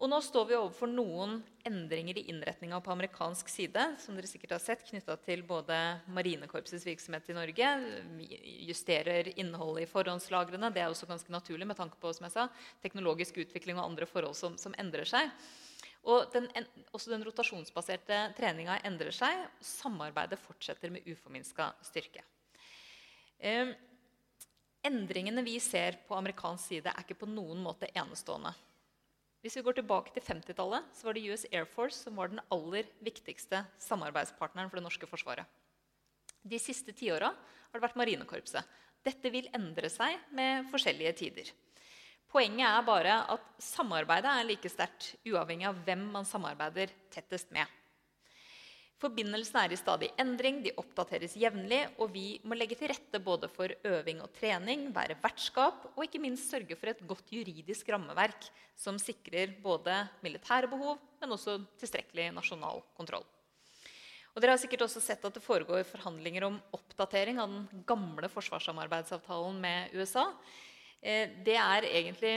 [0.00, 4.54] Og nå står vi overfor noen endringer i innretninga på amerikansk side, som dere sikkert
[4.54, 5.76] har sett, knytta til både
[6.16, 7.72] Marinekorpsets virksomhet i Norge.
[8.64, 10.70] Justerer innholdet i forhåndslagrene.
[10.72, 12.46] Det er også ganske naturlig med tanke på som jeg sa,
[12.80, 15.28] teknologisk utvikling og andre forhold som, som endrer seg.
[16.08, 16.48] Og den,
[16.96, 19.44] også den rotasjonsbaserte treninga endrer seg.
[19.60, 22.24] Samarbeidet fortsetter med uforminska styrke.
[23.36, 23.76] Eh,
[24.80, 28.56] endringene vi ser på amerikansk side, er ikke på noen måte enestående.
[29.40, 32.42] Hvis vi går tilbake til 50-tallet, så var det US Air Force som var den
[32.52, 35.48] aller viktigste samarbeidspartneren for det norske forsvaret.
[36.44, 38.76] De siste tiåra har det vært Marinekorpset.
[39.04, 41.52] Dette vil endre seg med forskjellige tider.
[42.30, 47.64] Poenget er bare at samarbeidet er like sterkt uavhengig av hvem man samarbeider tettest med.
[49.00, 53.48] Forbindelsene er i stadig endring, de oppdateres jevnlig, og vi må legge til rette både
[53.48, 58.50] for øving og trening, være vertskap og ikke minst sørge for et godt juridisk rammeverk
[58.76, 63.24] som sikrer både militære behov, men også tilstrekkelig nasjonal kontroll.
[64.34, 68.28] Og dere har sikkert også sett at Det foregår forhandlinger om oppdatering av den gamle
[68.30, 70.28] forsvarssamarbeidsavtalen med USA.
[71.00, 72.36] Eh, det er egentlig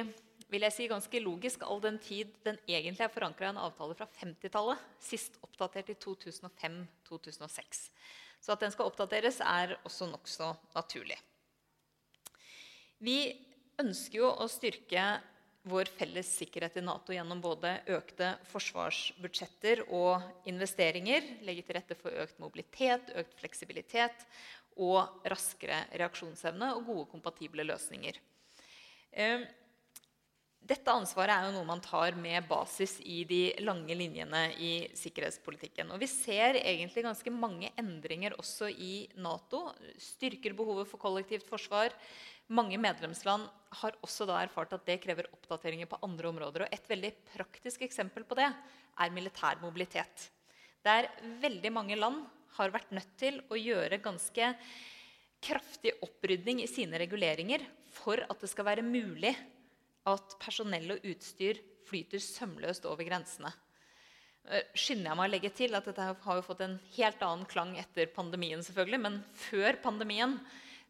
[0.53, 3.97] vil jeg si, ganske logisk, all den tid den egentlig er forankra i en avtale
[3.97, 4.85] fra 50-tallet.
[5.01, 7.83] Sist oppdatert i 2005-2006.
[8.43, 11.17] Så at den skal oppdateres, er også nokså naturlig.
[13.03, 13.17] Vi
[13.81, 15.05] ønsker jo å styrke
[15.67, 22.15] vår felles sikkerhet i Nato gjennom både økte forsvarsbudsjetter og investeringer, legge til rette for
[22.23, 24.25] økt mobilitet, økt fleksibilitet
[24.83, 28.19] og raskere reaksjonsevne og gode kompatible løsninger.
[29.13, 29.45] Ehm,
[30.63, 35.89] dette ansvaret er jo noe man tar med basis i de lange linjene i sikkerhetspolitikken.
[35.91, 39.65] Og vi ser egentlig ganske mange endringer også i Nato.
[39.99, 41.91] Styrker behovet for kollektivt forsvar.
[42.47, 43.49] Mange medlemsland
[43.81, 46.65] har også da erfart at det krever oppdateringer på andre områder.
[46.65, 50.29] og Et veldig praktisk eksempel på det er militær mobilitet.
[50.83, 51.09] Der
[51.43, 52.23] veldig mange land
[52.55, 54.53] har vært nødt til å gjøre ganske
[55.43, 59.33] kraftig opprydning i sine reguleringer for at det skal være mulig
[60.09, 63.51] at personell og utstyr flyter sømløst over grensene.
[64.51, 67.47] Eh, skynder jeg meg å legge til at Dette har jo fått en helt annen
[67.49, 68.63] klang etter pandemien.
[68.63, 70.39] selvfølgelig, Men før pandemien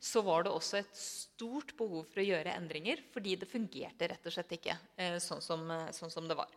[0.04, 3.04] så var det også et stort behov for å gjøre endringer.
[3.14, 6.50] Fordi det fungerte rett og slett ikke eh, sånn, som, eh, sånn, som, det var.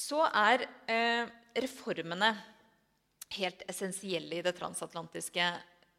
[0.00, 2.32] Så er eh, reformene
[3.36, 5.44] helt essensielle i det transatlantiske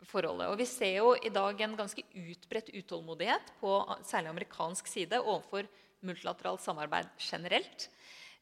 [0.10, 0.50] forholdet.
[0.52, 5.70] Og vi ser jo i dag en ganske utbredt utålmodighet på særlig amerikansk side overfor
[6.04, 7.88] multilateralt samarbeid generelt.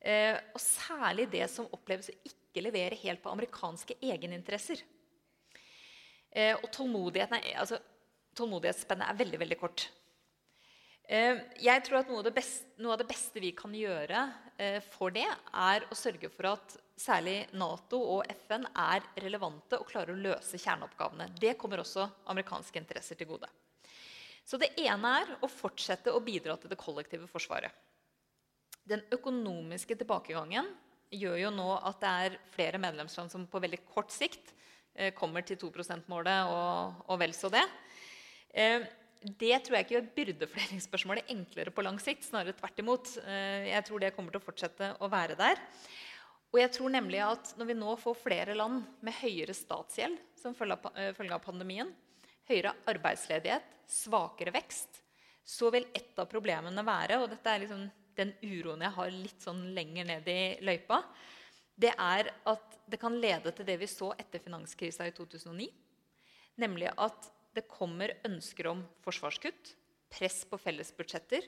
[0.02, 4.82] Eh, og særlig det som oppleves å ikke levere helt på amerikanske egeninteresser.
[6.32, 7.82] Eh, og altså,
[8.38, 9.90] tålmodighetsspennet er veldig, veldig kort.
[11.12, 14.26] Eh, jeg tror at noe av, beste, noe av, det beste vi kan gjøre
[14.58, 19.88] eh, for det, er å sørge for at særlig Nato og FN er relevante og
[19.90, 21.30] klarer å løse kjerneoppgavene.
[21.40, 23.50] Det kommer også amerikanske interesser til gode.
[24.46, 27.72] Så det ene er å fortsette å bidra til det kollektive forsvaret.
[28.88, 30.68] Den økonomiske tilbakegangen
[31.12, 34.54] gjør jo nå at det er flere medlemsland som på veldig kort sikt
[34.96, 37.64] eh, kommer til 2 %-målet og, og, vel så det.
[38.50, 38.88] Eh,
[39.22, 42.26] det tror jeg ikke gjør byrdefordelingsspørsmålet enklere på lang sikt.
[42.26, 43.12] Snarere tvert imot.
[43.22, 45.62] Eh, jeg tror det kommer til å fortsette å være der.
[46.52, 50.56] Og jeg tror nemlig at Når vi nå får flere land med høyere statsgjeld som
[50.58, 51.92] følge av, pandemien,
[52.50, 55.02] høyere arbeidsledighet, svakere vekst,
[55.46, 57.86] så vil et av problemene være og dette er liksom
[58.18, 61.02] den uroen jeg har litt sånn lenger ned i løypa,
[61.82, 65.70] det er at det kan lede til det vi så etter finanskrisa i 2009.
[66.62, 69.74] Nemlig at det kommer ønsker om forsvarskutt,
[70.12, 71.48] press på fellesbudsjetter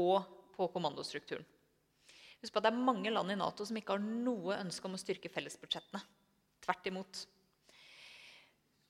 [0.00, 0.22] og
[0.54, 1.44] på kommandostrukturen.
[2.44, 4.98] Husk på at Det er mange land i Nato som ikke har noe ønske om
[4.98, 6.02] å styrke fellesbudsjettene.
[6.64, 7.22] Tvert imot.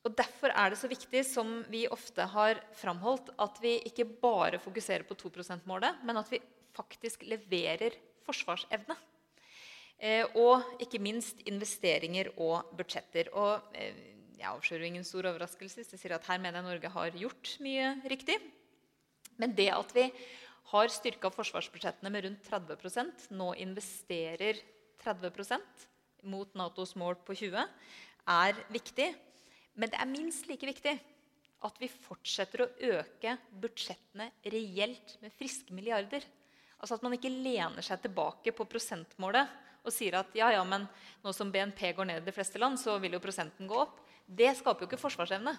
[0.05, 4.59] Og Derfor er det så viktig, som vi ofte har framholdt, at vi ikke bare
[4.61, 6.43] fokuserer på 2 %-målet, men at vi
[6.75, 8.99] faktisk leverer forsvarsevne.
[10.03, 13.31] Eh, og ikke minst investeringer og budsjetter.
[13.33, 13.95] Og eh,
[14.37, 17.55] jeg avslører ingen stor overraskelse hvis jeg sier at her mener jeg Norge har gjort
[17.65, 18.37] mye riktig.
[19.41, 20.09] Men det at vi
[20.73, 24.61] har styrka forsvarsbudsjettene med rundt 30% nå investerer
[25.05, 25.89] 30%
[26.31, 27.67] mot Natos mål på 20
[28.35, 29.11] er viktig.
[29.75, 30.95] Men det er minst like viktig
[31.65, 36.25] at vi fortsetter å øke budsjettene reelt med friske milliarder.
[36.79, 40.87] Altså At man ikke lener seg tilbake på prosentmålet og sier at ja, ja, men
[41.25, 43.99] nå som BNP går ned i de fleste land, så vil jo prosenten gå opp.
[44.25, 45.53] Det skaper jo ikke forsvarsevne.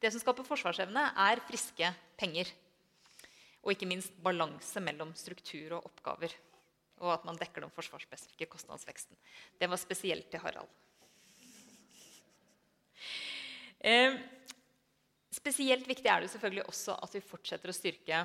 [0.00, 2.48] Det som skaper forsvarsevne, er friske penger.
[3.66, 6.32] Og ikke minst balanse mellom struktur og oppgaver.
[7.02, 9.18] Og at man dekker den forsvarsspesifikke kostnadsveksten.
[9.58, 10.70] Det var spesielt til Harald.
[13.82, 14.16] Eh,
[15.34, 18.22] spesielt viktig er det selvfølgelig også at vi fortsetter å styrke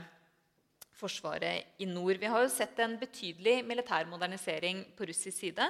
[1.01, 2.21] forsvaret i nord.
[2.21, 5.67] Vi har jo sett en betydelig militær modernisering på russisk side.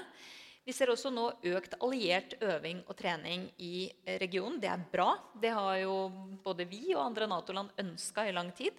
[0.62, 1.24] Vi ser også nå
[1.56, 3.90] økt alliert øving og trening i
[4.22, 4.60] regionen.
[4.62, 5.16] Det er bra.
[5.42, 5.96] Det har jo
[6.44, 8.76] både vi og andre Nato-land ønska i lang tid.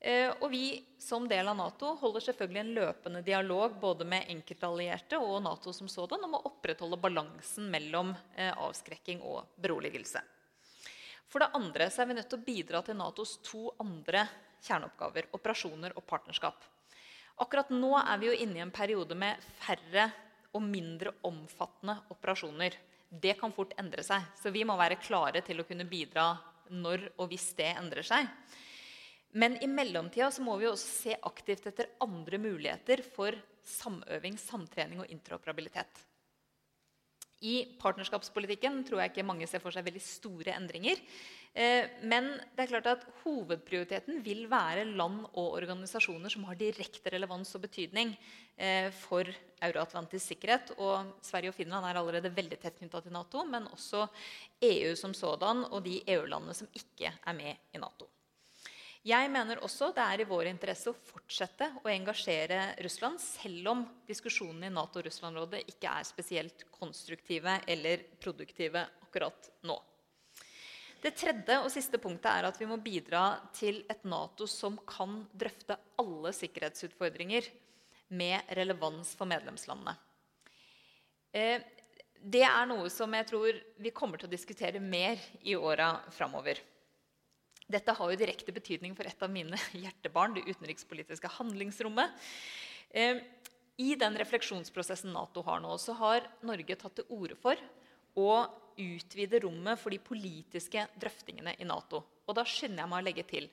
[0.00, 5.18] Eh, og vi som del av Nato holder selvfølgelig en løpende dialog både med enkeltallierte
[5.18, 10.20] og Nato som sådan om å opprettholde balansen mellom eh, avskrekking og beroligelse.
[11.26, 14.26] For det andre så er vi nødt til å bidra til Natos to andre
[14.66, 16.60] kjerneoppgaver, operasjoner og partnerskap.
[17.42, 20.06] Akkurat nå er vi jo inne i en periode med færre
[20.56, 22.76] og mindre omfattende operasjoner.
[23.10, 26.30] Det kan fort endre seg, så vi må være klare til å kunne bidra
[26.72, 28.30] når og hvis det endrer seg.
[29.36, 35.02] Men i mellomtida så må vi også se aktivt etter andre muligheter for samøving, samtrening
[35.02, 36.04] og interoperabilitet.
[37.44, 41.02] I partnerskapspolitikken tror jeg ikke mange ser for seg veldig store endringer.
[41.52, 47.12] Eh, men det er klart at hovedprioriteten vil være land og organisasjoner som har direkte
[47.12, 48.14] relevans og betydning
[48.56, 49.28] eh, for
[49.68, 50.72] euroatlantisk sikkerhet.
[50.80, 54.08] Og Sverige og Finland er allerede veldig tett knytta til Nato, men også
[54.72, 58.08] EU som sådan og de EU-landene som ikke er med i Nato.
[59.06, 63.84] Jeg mener også det er i vår interesse å fortsette å engasjere Russland, selv om
[64.08, 69.78] diskusjonene i Nato-Russland-rådet ikke er spesielt konstruktive eller produktive akkurat nå.
[70.98, 75.20] Det tredje og siste punktet er at vi må bidra til et Nato som kan
[75.30, 77.46] drøfte alle sikkerhetsutfordringer
[78.18, 79.94] med relevans for medlemslandene.
[81.30, 81.62] Eh,
[82.18, 86.58] det er noe som jeg tror vi kommer til å diskutere mer i åra framover.
[87.66, 92.14] Dette har jo direkte betydning for et av mine hjertebarn, det utenrikspolitiske handlingsrommet.
[92.90, 93.22] Eh,
[93.82, 97.60] I den refleksjonsprosessen Nato har nå, så har Norge tatt til orde for
[98.16, 98.46] å
[98.76, 102.02] utvide rommet for de politiske drøftingene i Nato.
[102.26, 103.50] Og da skynder jeg meg å legge til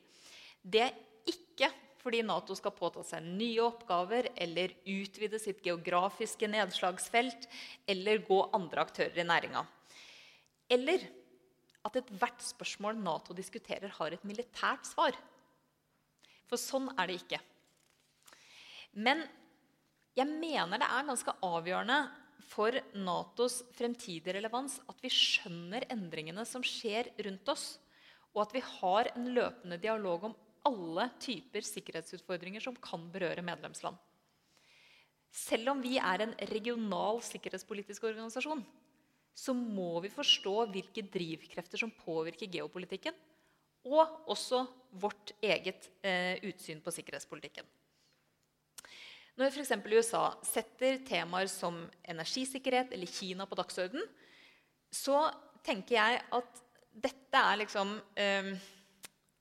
[0.64, 0.94] det er
[1.28, 1.68] ikke
[2.04, 7.48] fordi Nato skal påta seg nye oppgaver eller utvide sitt geografiske nedslagsfelt
[7.88, 9.64] eller gå andre aktører i næringa.
[10.72, 11.04] Eller
[11.84, 15.16] at ethvert spørsmål Nato diskuterer, har et militært svar.
[16.48, 17.40] For sånn er det ikke.
[19.04, 19.24] Men
[20.14, 22.00] jeg mener det er ganske avgjørende
[22.52, 27.66] for Natos fremtidige relevans at vi skjønner endringene som skjer rundt oss,
[28.34, 30.36] og at vi har en løpende dialog om
[30.68, 33.98] alle typer sikkerhetsutfordringer som kan berøre medlemsland.
[35.34, 38.62] Selv om vi er en regional sikkerhetspolitisk organisasjon,
[39.34, 43.16] så må vi forstå hvilke drivkrefter som påvirker geopolitikken,
[43.90, 44.62] og også
[45.02, 47.66] vårt eget eh, utsyn på sikkerhetspolitikken.
[49.34, 49.74] Når f.eks.
[49.90, 54.06] USA setter temaer som energisikkerhet eller Kina på dagsorden,
[54.94, 55.26] så
[55.66, 56.62] tenker jeg at
[56.94, 58.52] dette er liksom eh,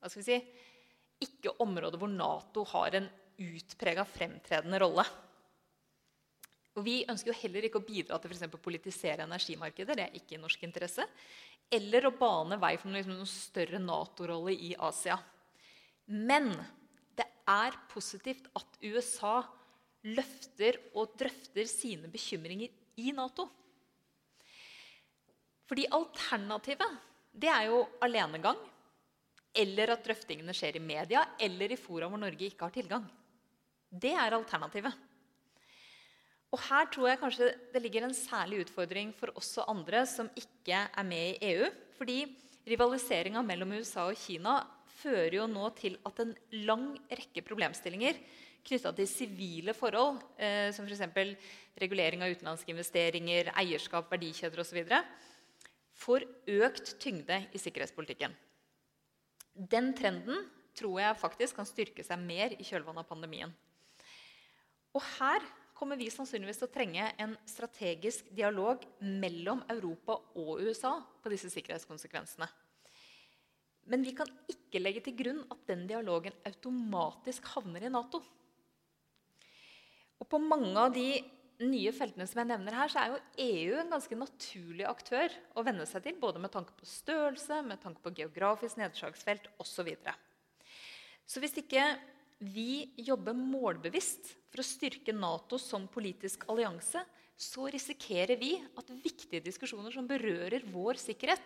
[0.00, 3.10] Hva skal vi si Ikke områder hvor Nato har en
[3.42, 5.04] utprega fremtredende rolle.
[6.72, 9.96] Og Vi ønsker jo heller ikke å bidra til for politisere energimarkedet.
[9.96, 11.04] Det er ikke i norsk interesse.
[11.72, 15.18] Eller å bane vei for liksom, noen større Nato-rolle i Asia.
[16.06, 16.50] Men
[17.16, 19.42] det er positivt at USA
[20.08, 22.72] løfter og drøfter sine bekymringer
[23.04, 23.46] i Nato.
[25.68, 26.98] Fordi alternativet
[27.32, 28.58] det er jo alenegang.
[29.52, 33.04] Eller at drøftingene skjer i media eller i fora hvor Norge ikke har tilgang.
[33.92, 35.11] Det er alternativet.
[36.52, 40.28] Og her tror jeg kanskje det ligger en særlig utfordring for oss og andre som
[40.36, 41.70] ikke er med i EU.
[41.96, 42.18] Fordi
[42.68, 44.60] rivaliseringa mellom USA og Kina
[45.00, 46.34] fører jo nå til at en
[46.68, 48.20] lang rekke problemstillinger
[48.62, 51.34] knytta til sivile forhold, eh, som f.eks.
[51.80, 54.84] regulering av utenlandske investeringer, eierskap, verdikjeder osv.,
[56.02, 58.34] får økt tyngde i sikkerhetspolitikken.
[59.52, 60.46] Den trenden
[60.78, 63.52] tror jeg faktisk kan styrke seg mer i kjølvannet av pandemien.
[64.96, 65.44] Og her
[65.82, 71.50] kommer vi sannsynligvis til å trenge en strategisk dialog mellom Europa og USA på disse
[71.50, 72.46] sikkerhetskonsekvensene.
[73.90, 78.20] Men vi kan ikke legge til grunn at den dialogen automatisk havner i Nato.
[80.22, 81.18] Og på mange av de
[81.66, 85.66] nye feltene som jeg nevner her, så er jo EU en ganske naturlig aktør å
[85.66, 89.74] venne seg til, både med tanke på størrelse, med tanke på geografisk nedslagsfelt osv.
[89.74, 90.14] Så, videre.
[91.26, 91.90] så hvis ikke
[92.42, 97.04] vi jobber målbevisst for å styrke Nato som politisk allianse,
[97.38, 101.44] så risikerer vi at viktige diskusjoner som berører vår sikkerhet,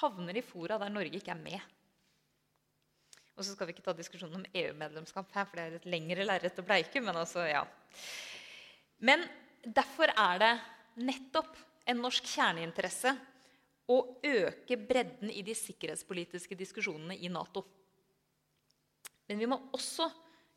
[0.00, 1.60] havner i fora der Norge ikke er med.
[3.38, 6.26] Og så skal vi ikke ta diskusjonen om EU-medlemskap her, for det er et lengre
[6.26, 7.00] lerret å bleike.
[7.04, 7.62] Men altså, ja.
[8.98, 9.22] Men
[9.62, 10.52] derfor er det
[11.06, 11.54] nettopp
[11.88, 13.14] en norsk kjerneinteresse
[13.88, 17.62] å øke bredden i de sikkerhetspolitiske diskusjonene i Nato.
[19.28, 20.08] Men vi må også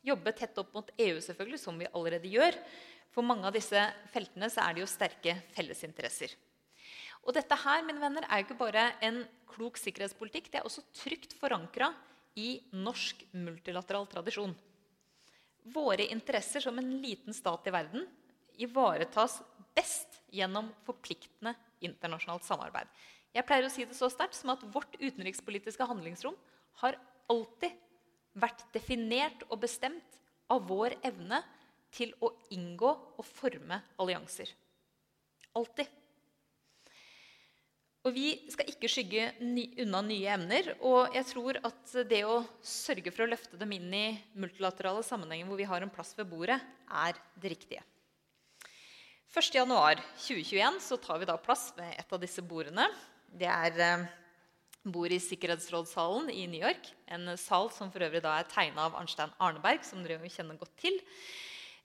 [0.06, 2.56] jobbe tett opp mot EU, selvfølgelig, som vi allerede gjør.
[3.12, 6.34] For mange av disse feltene så er det jo sterke fellesinteresser.
[7.22, 10.50] Og dette her, mine venner, er jo ikke bare en klok sikkerhetspolitikk.
[10.50, 11.92] Det er også trygt forankra
[12.40, 14.56] i norsk multilateral tradisjon.
[15.76, 18.08] Våre interesser som en liten stat i verden
[18.62, 19.42] ivaretas
[19.76, 21.54] best gjennom forpliktende
[21.84, 22.90] internasjonalt samarbeid.
[23.36, 26.36] Jeg pleier å si det så sterkt som at Vårt utenrikspolitiske handlingsrom
[26.82, 26.98] har
[27.32, 27.78] alltid
[28.34, 30.20] vært definert og bestemt
[30.52, 31.42] av vår evne
[31.92, 34.52] til å inngå og forme allianser.
[35.58, 35.88] Alltid.
[38.02, 39.28] Og vi skal ikke skygge
[39.84, 40.72] unna nye emner.
[40.80, 44.06] Og jeg tror at det å sørge for å løfte dem inn i
[44.42, 46.58] multilaterale sammenhenger hvor vi har en plass ved bordet,
[46.90, 47.84] er det riktige.
[49.32, 52.90] 1.1.2021 så tar vi da plass ved et av disse bordene.
[53.32, 54.10] Det er eh,
[54.84, 56.90] bor i Sikkerhetsrådssalen i New York.
[57.12, 60.74] En sal som for øvrig da er tegna av Arnstein Arneberg, som dere kjenner godt
[60.82, 60.98] til.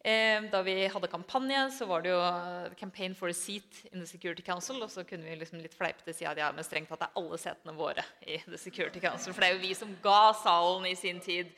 [0.06, 3.98] Eh, da vi hadde kampanje, så var det jo uh, 'Campaign for a seat in
[3.98, 4.82] the Security Council'.
[4.82, 7.38] Og så kunne vi liksom litt fleipete si at ja, men strengt tatt er alle
[7.38, 9.34] setene våre i The Security Council.
[9.34, 11.50] For det er jo vi som ga salen i sin tid.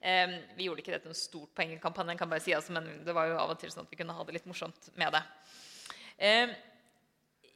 [0.00, 2.74] Eh, vi gjorde ikke det til noe stort poeng i kampanjen, kan bare si, altså,
[2.74, 4.90] men det var jo av og til sånn at vi kunne ha det litt morsomt
[4.98, 5.22] med det.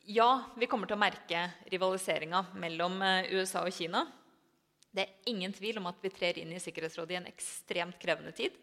[0.06, 4.04] Ja, vi kommer til å merke rivaliseringa mellom eh, USA og Kina.
[4.94, 8.30] Det er ingen tvil om at vi trer inn i Sikkerhetsrådet i en ekstremt krevende
[8.38, 8.54] tid.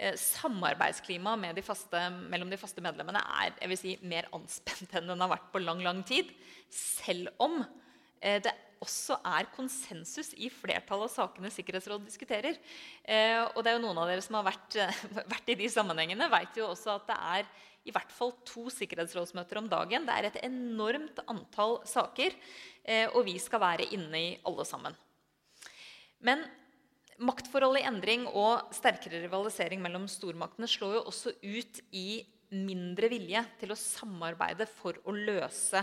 [0.00, 5.34] Eh, Samarbeidsklimaet mellom de faste medlemmene er jeg vil si, mer anspent enn den har
[5.34, 6.30] vært på lang lang tid.
[6.72, 7.58] Selv om
[8.22, 12.56] eh, det også er konsensus i flertallet av sakene Sikkerhetsrådet diskuterer.
[13.52, 14.74] Og det er jo Noen av dere som har vært,
[15.36, 17.52] vært i de sammenhengene, vet jo også at det er
[17.82, 20.06] i hvert fall to sikkerhetsrådsmøter om dagen.
[20.06, 22.34] Det er et enormt antall saker,
[22.84, 24.96] eh, og vi skal være inne i alle sammen.
[26.22, 26.44] Men
[27.22, 32.22] maktforhold i endring og sterkere rivalisering mellom stormaktene slår jo også ut i
[32.52, 35.80] mindre vilje til å samarbeide for å løse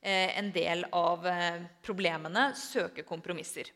[0.00, 3.72] eh, en del av eh, problemene, søke kompromisser.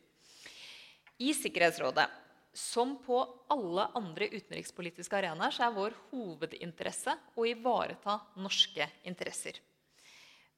[1.21, 2.07] I Sikkerhetsrådet
[2.53, 3.17] som på
[3.51, 9.59] alle andre utenrikspolitiske arenaer så er vår hovedinteresse å ivareta norske interesser.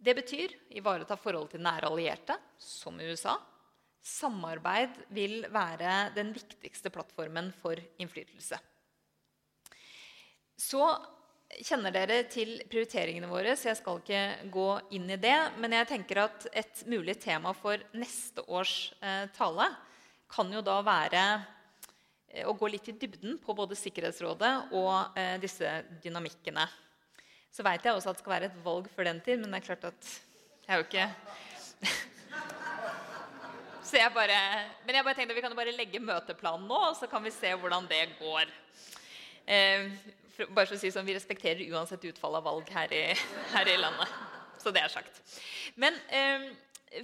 [0.03, 3.37] Det betyr ivareta forholdet til nære allierte, som USA.
[4.03, 8.57] Samarbeid vil være den viktigste plattformen for innflytelse.
[10.59, 10.83] Så
[11.61, 14.67] kjenner dere til prioriteringene våre, så jeg skal ikke gå
[14.97, 15.37] inn i det.
[15.61, 19.69] Men jeg tenker at et mulig tema for neste års eh, tale
[20.33, 21.23] kan jo da være
[22.33, 25.69] Eh, å gå litt i dybden på både Sikkerhetsrådet og eh, disse
[26.01, 26.65] dynamikkene.
[27.53, 29.59] Så veit jeg også at det skal være et valg før den tid, men det
[29.59, 30.09] er klart at
[30.63, 31.07] jeg er jo ikke
[33.83, 34.37] Så jeg bare,
[34.87, 37.33] Men jeg bare tenkte at vi kan bare legge møteplanen nå, og så kan vi
[37.35, 38.49] se hvordan det går.
[39.45, 39.91] Eh,
[40.33, 43.03] for, bare for å si sånn, Vi respekterer uansett utfall av valg her i,
[43.53, 44.15] her i landet.
[44.63, 45.21] Så det er sagt.
[45.77, 46.49] Men eh,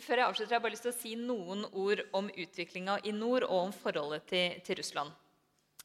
[0.04, 3.46] før jeg avslutter, jeg bare lyst til å si noen ord om utviklinga i nord
[3.48, 5.14] og om forholdet til, til Russland.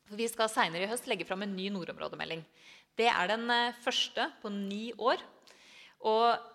[0.05, 2.43] For vi skal Senere i høst legge fram en ny nordområdemelding.
[2.99, 5.23] Det er den eh, første på ni år.
[6.05, 6.51] Og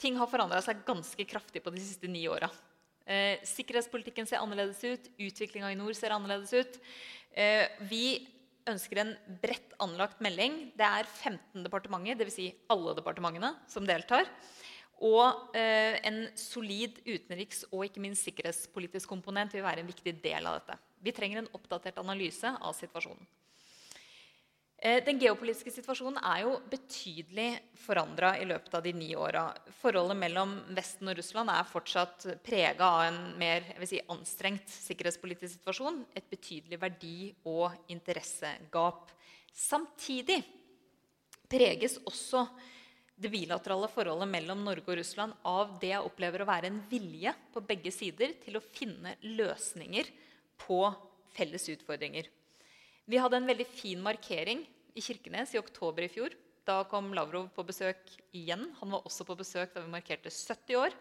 [0.00, 2.50] ting har forandra seg ganske kraftig på de siste ni åra.
[3.10, 6.78] Eh, sikkerhetspolitikken ser annerledes ut, utviklinga i nord ser annerledes ut.
[7.32, 8.04] Eh, vi
[8.70, 10.68] ønsker en bredt anlagt melding.
[10.78, 12.36] Det er 15 departementer, dvs.
[12.36, 14.28] Si alle departementene, som deltar.
[15.00, 20.48] Og eh, en solid utenriks- og ikke minst sikkerhetspolitisk komponent vil være en viktig del
[20.48, 20.76] av dette.
[21.00, 23.24] Vi trenger en oppdatert analyse av situasjonen.
[24.82, 27.48] Eh, den geopolitiske situasjonen er jo betydelig
[27.82, 29.42] forandra i løpet av de ni åra.
[29.80, 36.00] Forholdet mellom Vesten og Russland er fortsatt prega av en mer si, anstrengt sikkerhetspolitisk situasjon.
[36.16, 39.12] Et betydelig verdi- og interessegap.
[39.52, 40.42] Samtidig
[41.50, 42.46] preges også
[43.20, 47.34] det bilaterale forholdet mellom Norge og Russland av det jeg opplever å være en vilje
[47.52, 50.08] på begge sider til å finne løsninger
[50.60, 50.80] på
[51.36, 52.30] felles utfordringer.
[53.10, 54.62] Vi hadde en veldig fin markering
[54.96, 56.32] i Kirkenes i oktober i fjor.
[56.64, 58.00] Da kom Lavrov på besøk
[58.36, 58.68] igjen.
[58.80, 60.96] Han var også på besøk da vi markerte 70 år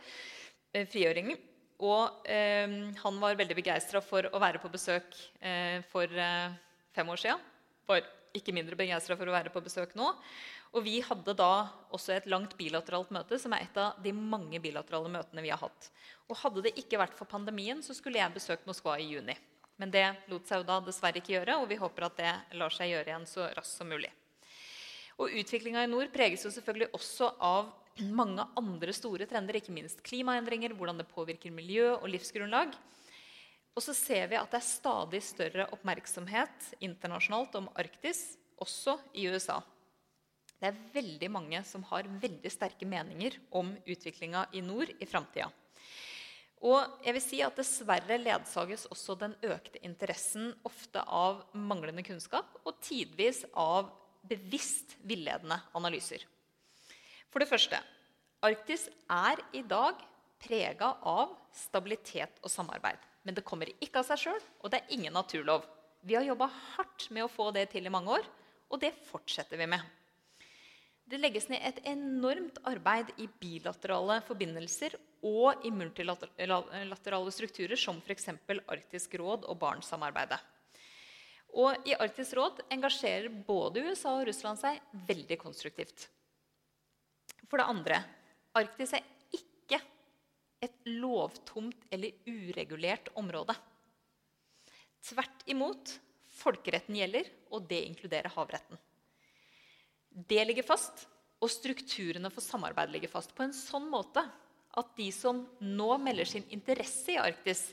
[0.74, 1.40] eh, frigjøringen.
[1.80, 2.68] Og eh,
[3.00, 6.56] han var veldig begeistra for å være på besøk eh, for eh,
[6.96, 7.38] fem år sia.
[7.88, 8.04] Var
[8.36, 10.12] ikke mindre begeistra for å være på besøk nå.
[10.70, 14.60] Og vi hadde da også et langt bilateralt møte, som er et av de mange
[14.62, 15.90] bilaterale møtene vi har hatt.
[16.30, 19.34] Og hadde det ikke vært for pandemien, så skulle jeg besøkt Moskva i juni.
[19.82, 22.74] Men det lot seg jo da dessverre ikke gjøre, og vi håper at det lar
[22.76, 24.12] seg gjøre igjen så raskt som mulig.
[25.20, 27.74] Og Utviklinga i nord preges jo selvfølgelig også av
[28.14, 32.76] mange andre store trender, ikke minst klimaendringer, hvordan det påvirker miljø og livsgrunnlag.
[33.76, 39.28] Og så ser vi at det er stadig større oppmerksomhet internasjonalt om Arktis, også i
[39.32, 39.62] USA.
[40.60, 45.48] Det er veldig mange som har veldig sterke meninger om utviklinga i nord i framtida.
[46.60, 52.58] Og jeg vil si at dessverre ledsages også den økte interessen ofte av manglende kunnskap
[52.66, 53.88] og tidvis av
[54.28, 56.26] bevisst villedende analyser.
[57.32, 57.80] For det første
[58.44, 60.00] Arktis er i dag
[60.40, 63.00] prega av stabilitet og samarbeid.
[63.28, 65.66] Men det kommer ikke av seg sjøl, og det er ingen naturlov.
[66.08, 68.28] Vi har jobba hardt med å få det til i mange år,
[68.72, 69.84] og det fortsetter vi med.
[71.10, 74.94] Det legges ned et enormt arbeid i bilaterale forbindelser
[75.26, 78.28] og i multilaterale strukturer, som f.eks.
[78.70, 80.38] Arktisk råd og Barentssamarbeidet.
[81.58, 86.06] Og I Arktisk råd engasjerer både USA og Russland seg veldig konstruktivt.
[87.50, 88.04] For det andre
[88.60, 89.80] Arktis er ikke
[90.62, 93.58] et lovtomt eller uregulert område.
[95.10, 95.96] Tvert imot.
[96.40, 98.78] Folkeretten gjelder, og det inkluderer havretten.
[100.10, 101.06] Det ligger fast,
[101.40, 104.24] og strukturene for samarbeid ligger fast på en sånn måte
[104.80, 107.64] at de som nå melder sin interesse i Arktis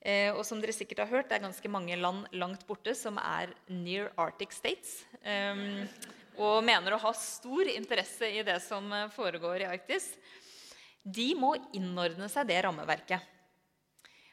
[0.00, 3.18] eh, Og som dere sikkert har hørt, det er ganske mange land langt borte som
[3.18, 5.00] er near Arctic states.
[5.22, 5.88] Eh,
[6.38, 10.12] og mener å ha stor interesse i det som foregår i Arktis.
[11.02, 13.30] De må innordne seg det rammeverket.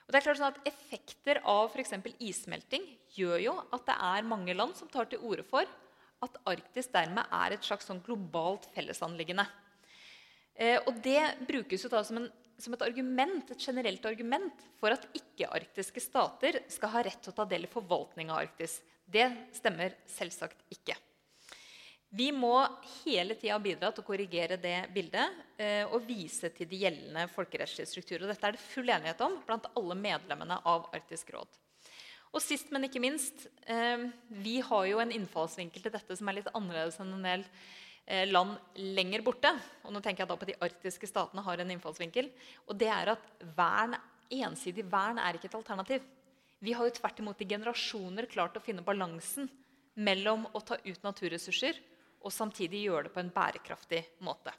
[0.05, 1.97] Og det er klart sånn at Effekter av f.eks.
[2.17, 2.85] issmelting
[3.17, 5.67] gjør jo at det er mange land som tar til orde for
[6.25, 9.45] at Arktis dermed er et slags sånn globalt fellesanliggende.
[10.59, 14.93] Eh, og det brukes jo da som en som et argument, et generelt argument for
[14.93, 18.81] at ikke-arktiske stater skal ha rett til å ta del i forvaltning av Arktis.
[19.05, 20.97] Det stemmer selvsagt ikke.
[22.09, 22.55] Vi må
[23.03, 27.89] hele tida bidra til å korrigere det bildet eh, og vise til de gjeldende folkerettslige
[27.91, 28.25] strukturer.
[28.25, 31.59] Og dette er det full enighet om blant alle medlemmene av Arktisk råd.
[32.29, 36.37] Og sist, men ikke minst, eh, vi har jo en innfallsvinkel til dette som er
[36.37, 37.45] litt annerledes enn en del
[38.05, 39.49] eh, land lenger borte.
[39.85, 42.29] Og nå tenker jeg da på de arktiske statene har en innfallsvinkel.
[42.69, 43.25] Og det er at
[43.57, 43.97] vern,
[44.29, 46.05] ensidig vern er ikke et alternativ.
[46.61, 49.49] Vi har jo tvert imot i generasjoner klart å finne balansen
[49.99, 51.79] mellom å ta ut naturressurser
[52.19, 54.53] og samtidig gjøre det på en bærekraftig måte.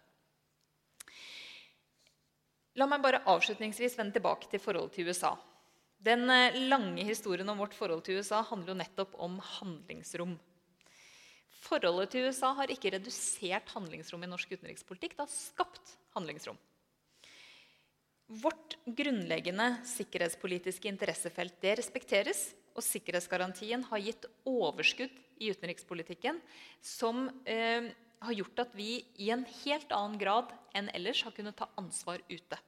[2.80, 5.34] La meg bare avslutningsvis vende tilbake til forholdet til USA.
[6.00, 10.38] Den eh, lange historien om vårt forhold til USA handler jo nettopp om handlingsrom.
[11.60, 15.18] Forholdet til USA har ikke redusert handlingsrom i norsk utenrikspolitikk.
[15.18, 16.56] Det har skapt handlingsrom.
[18.40, 26.38] Vårt grunnleggende sikkerhetspolitiske interessefelt det respekteres, og sikkerhetsgarantien har gitt overskudd i utenrikspolitikken
[26.84, 27.90] som eh,
[28.22, 32.22] har gjort at vi i en helt annen grad enn ellers har kunnet ta ansvar
[32.30, 32.60] ute.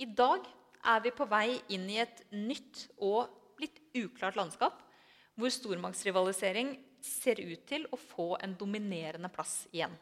[0.00, 0.48] I dag
[0.82, 4.80] er vi på vei inn i et nytt og litt uklart landskap,
[5.38, 9.94] hvor stormaktsrivalisering ser ut til å få en dominerende plass igjen.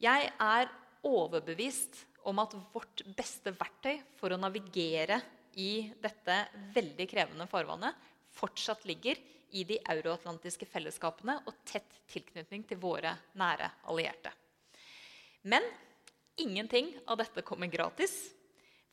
[0.00, 0.70] Jeg er
[1.06, 5.20] overbevist om at vårt beste verktøy for å navigere
[5.60, 6.38] i dette
[6.74, 9.18] veldig krevende farvannet fortsatt ligger
[9.54, 14.32] i de euroatlantiske fellesskapene og tett tilknytning til våre nære allierte.
[15.46, 15.62] Men
[16.40, 18.32] ingenting av dette kommer gratis.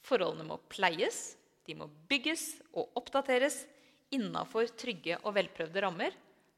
[0.06, 1.36] Forholdene må pleies,
[1.68, 3.62] de må bygges og oppdateres
[4.12, 6.16] innafor trygge og velprøvde rammer,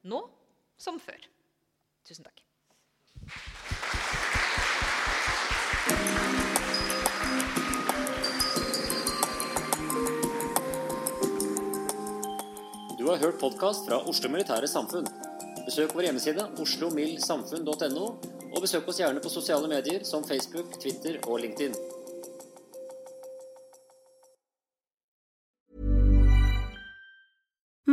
[0.08, 0.24] nå
[0.80, 1.20] som før.
[2.08, 2.40] Tusen takk.
[12.98, 15.08] Du har hørt podkast fra Oslo Militære Samfunn.
[15.64, 18.06] Besøk vår hjemmeside oslomildsamfunn.no,
[18.54, 21.76] og besøk oss gjerne på sosiale medier som Facebook, Twitter og LinkedIn.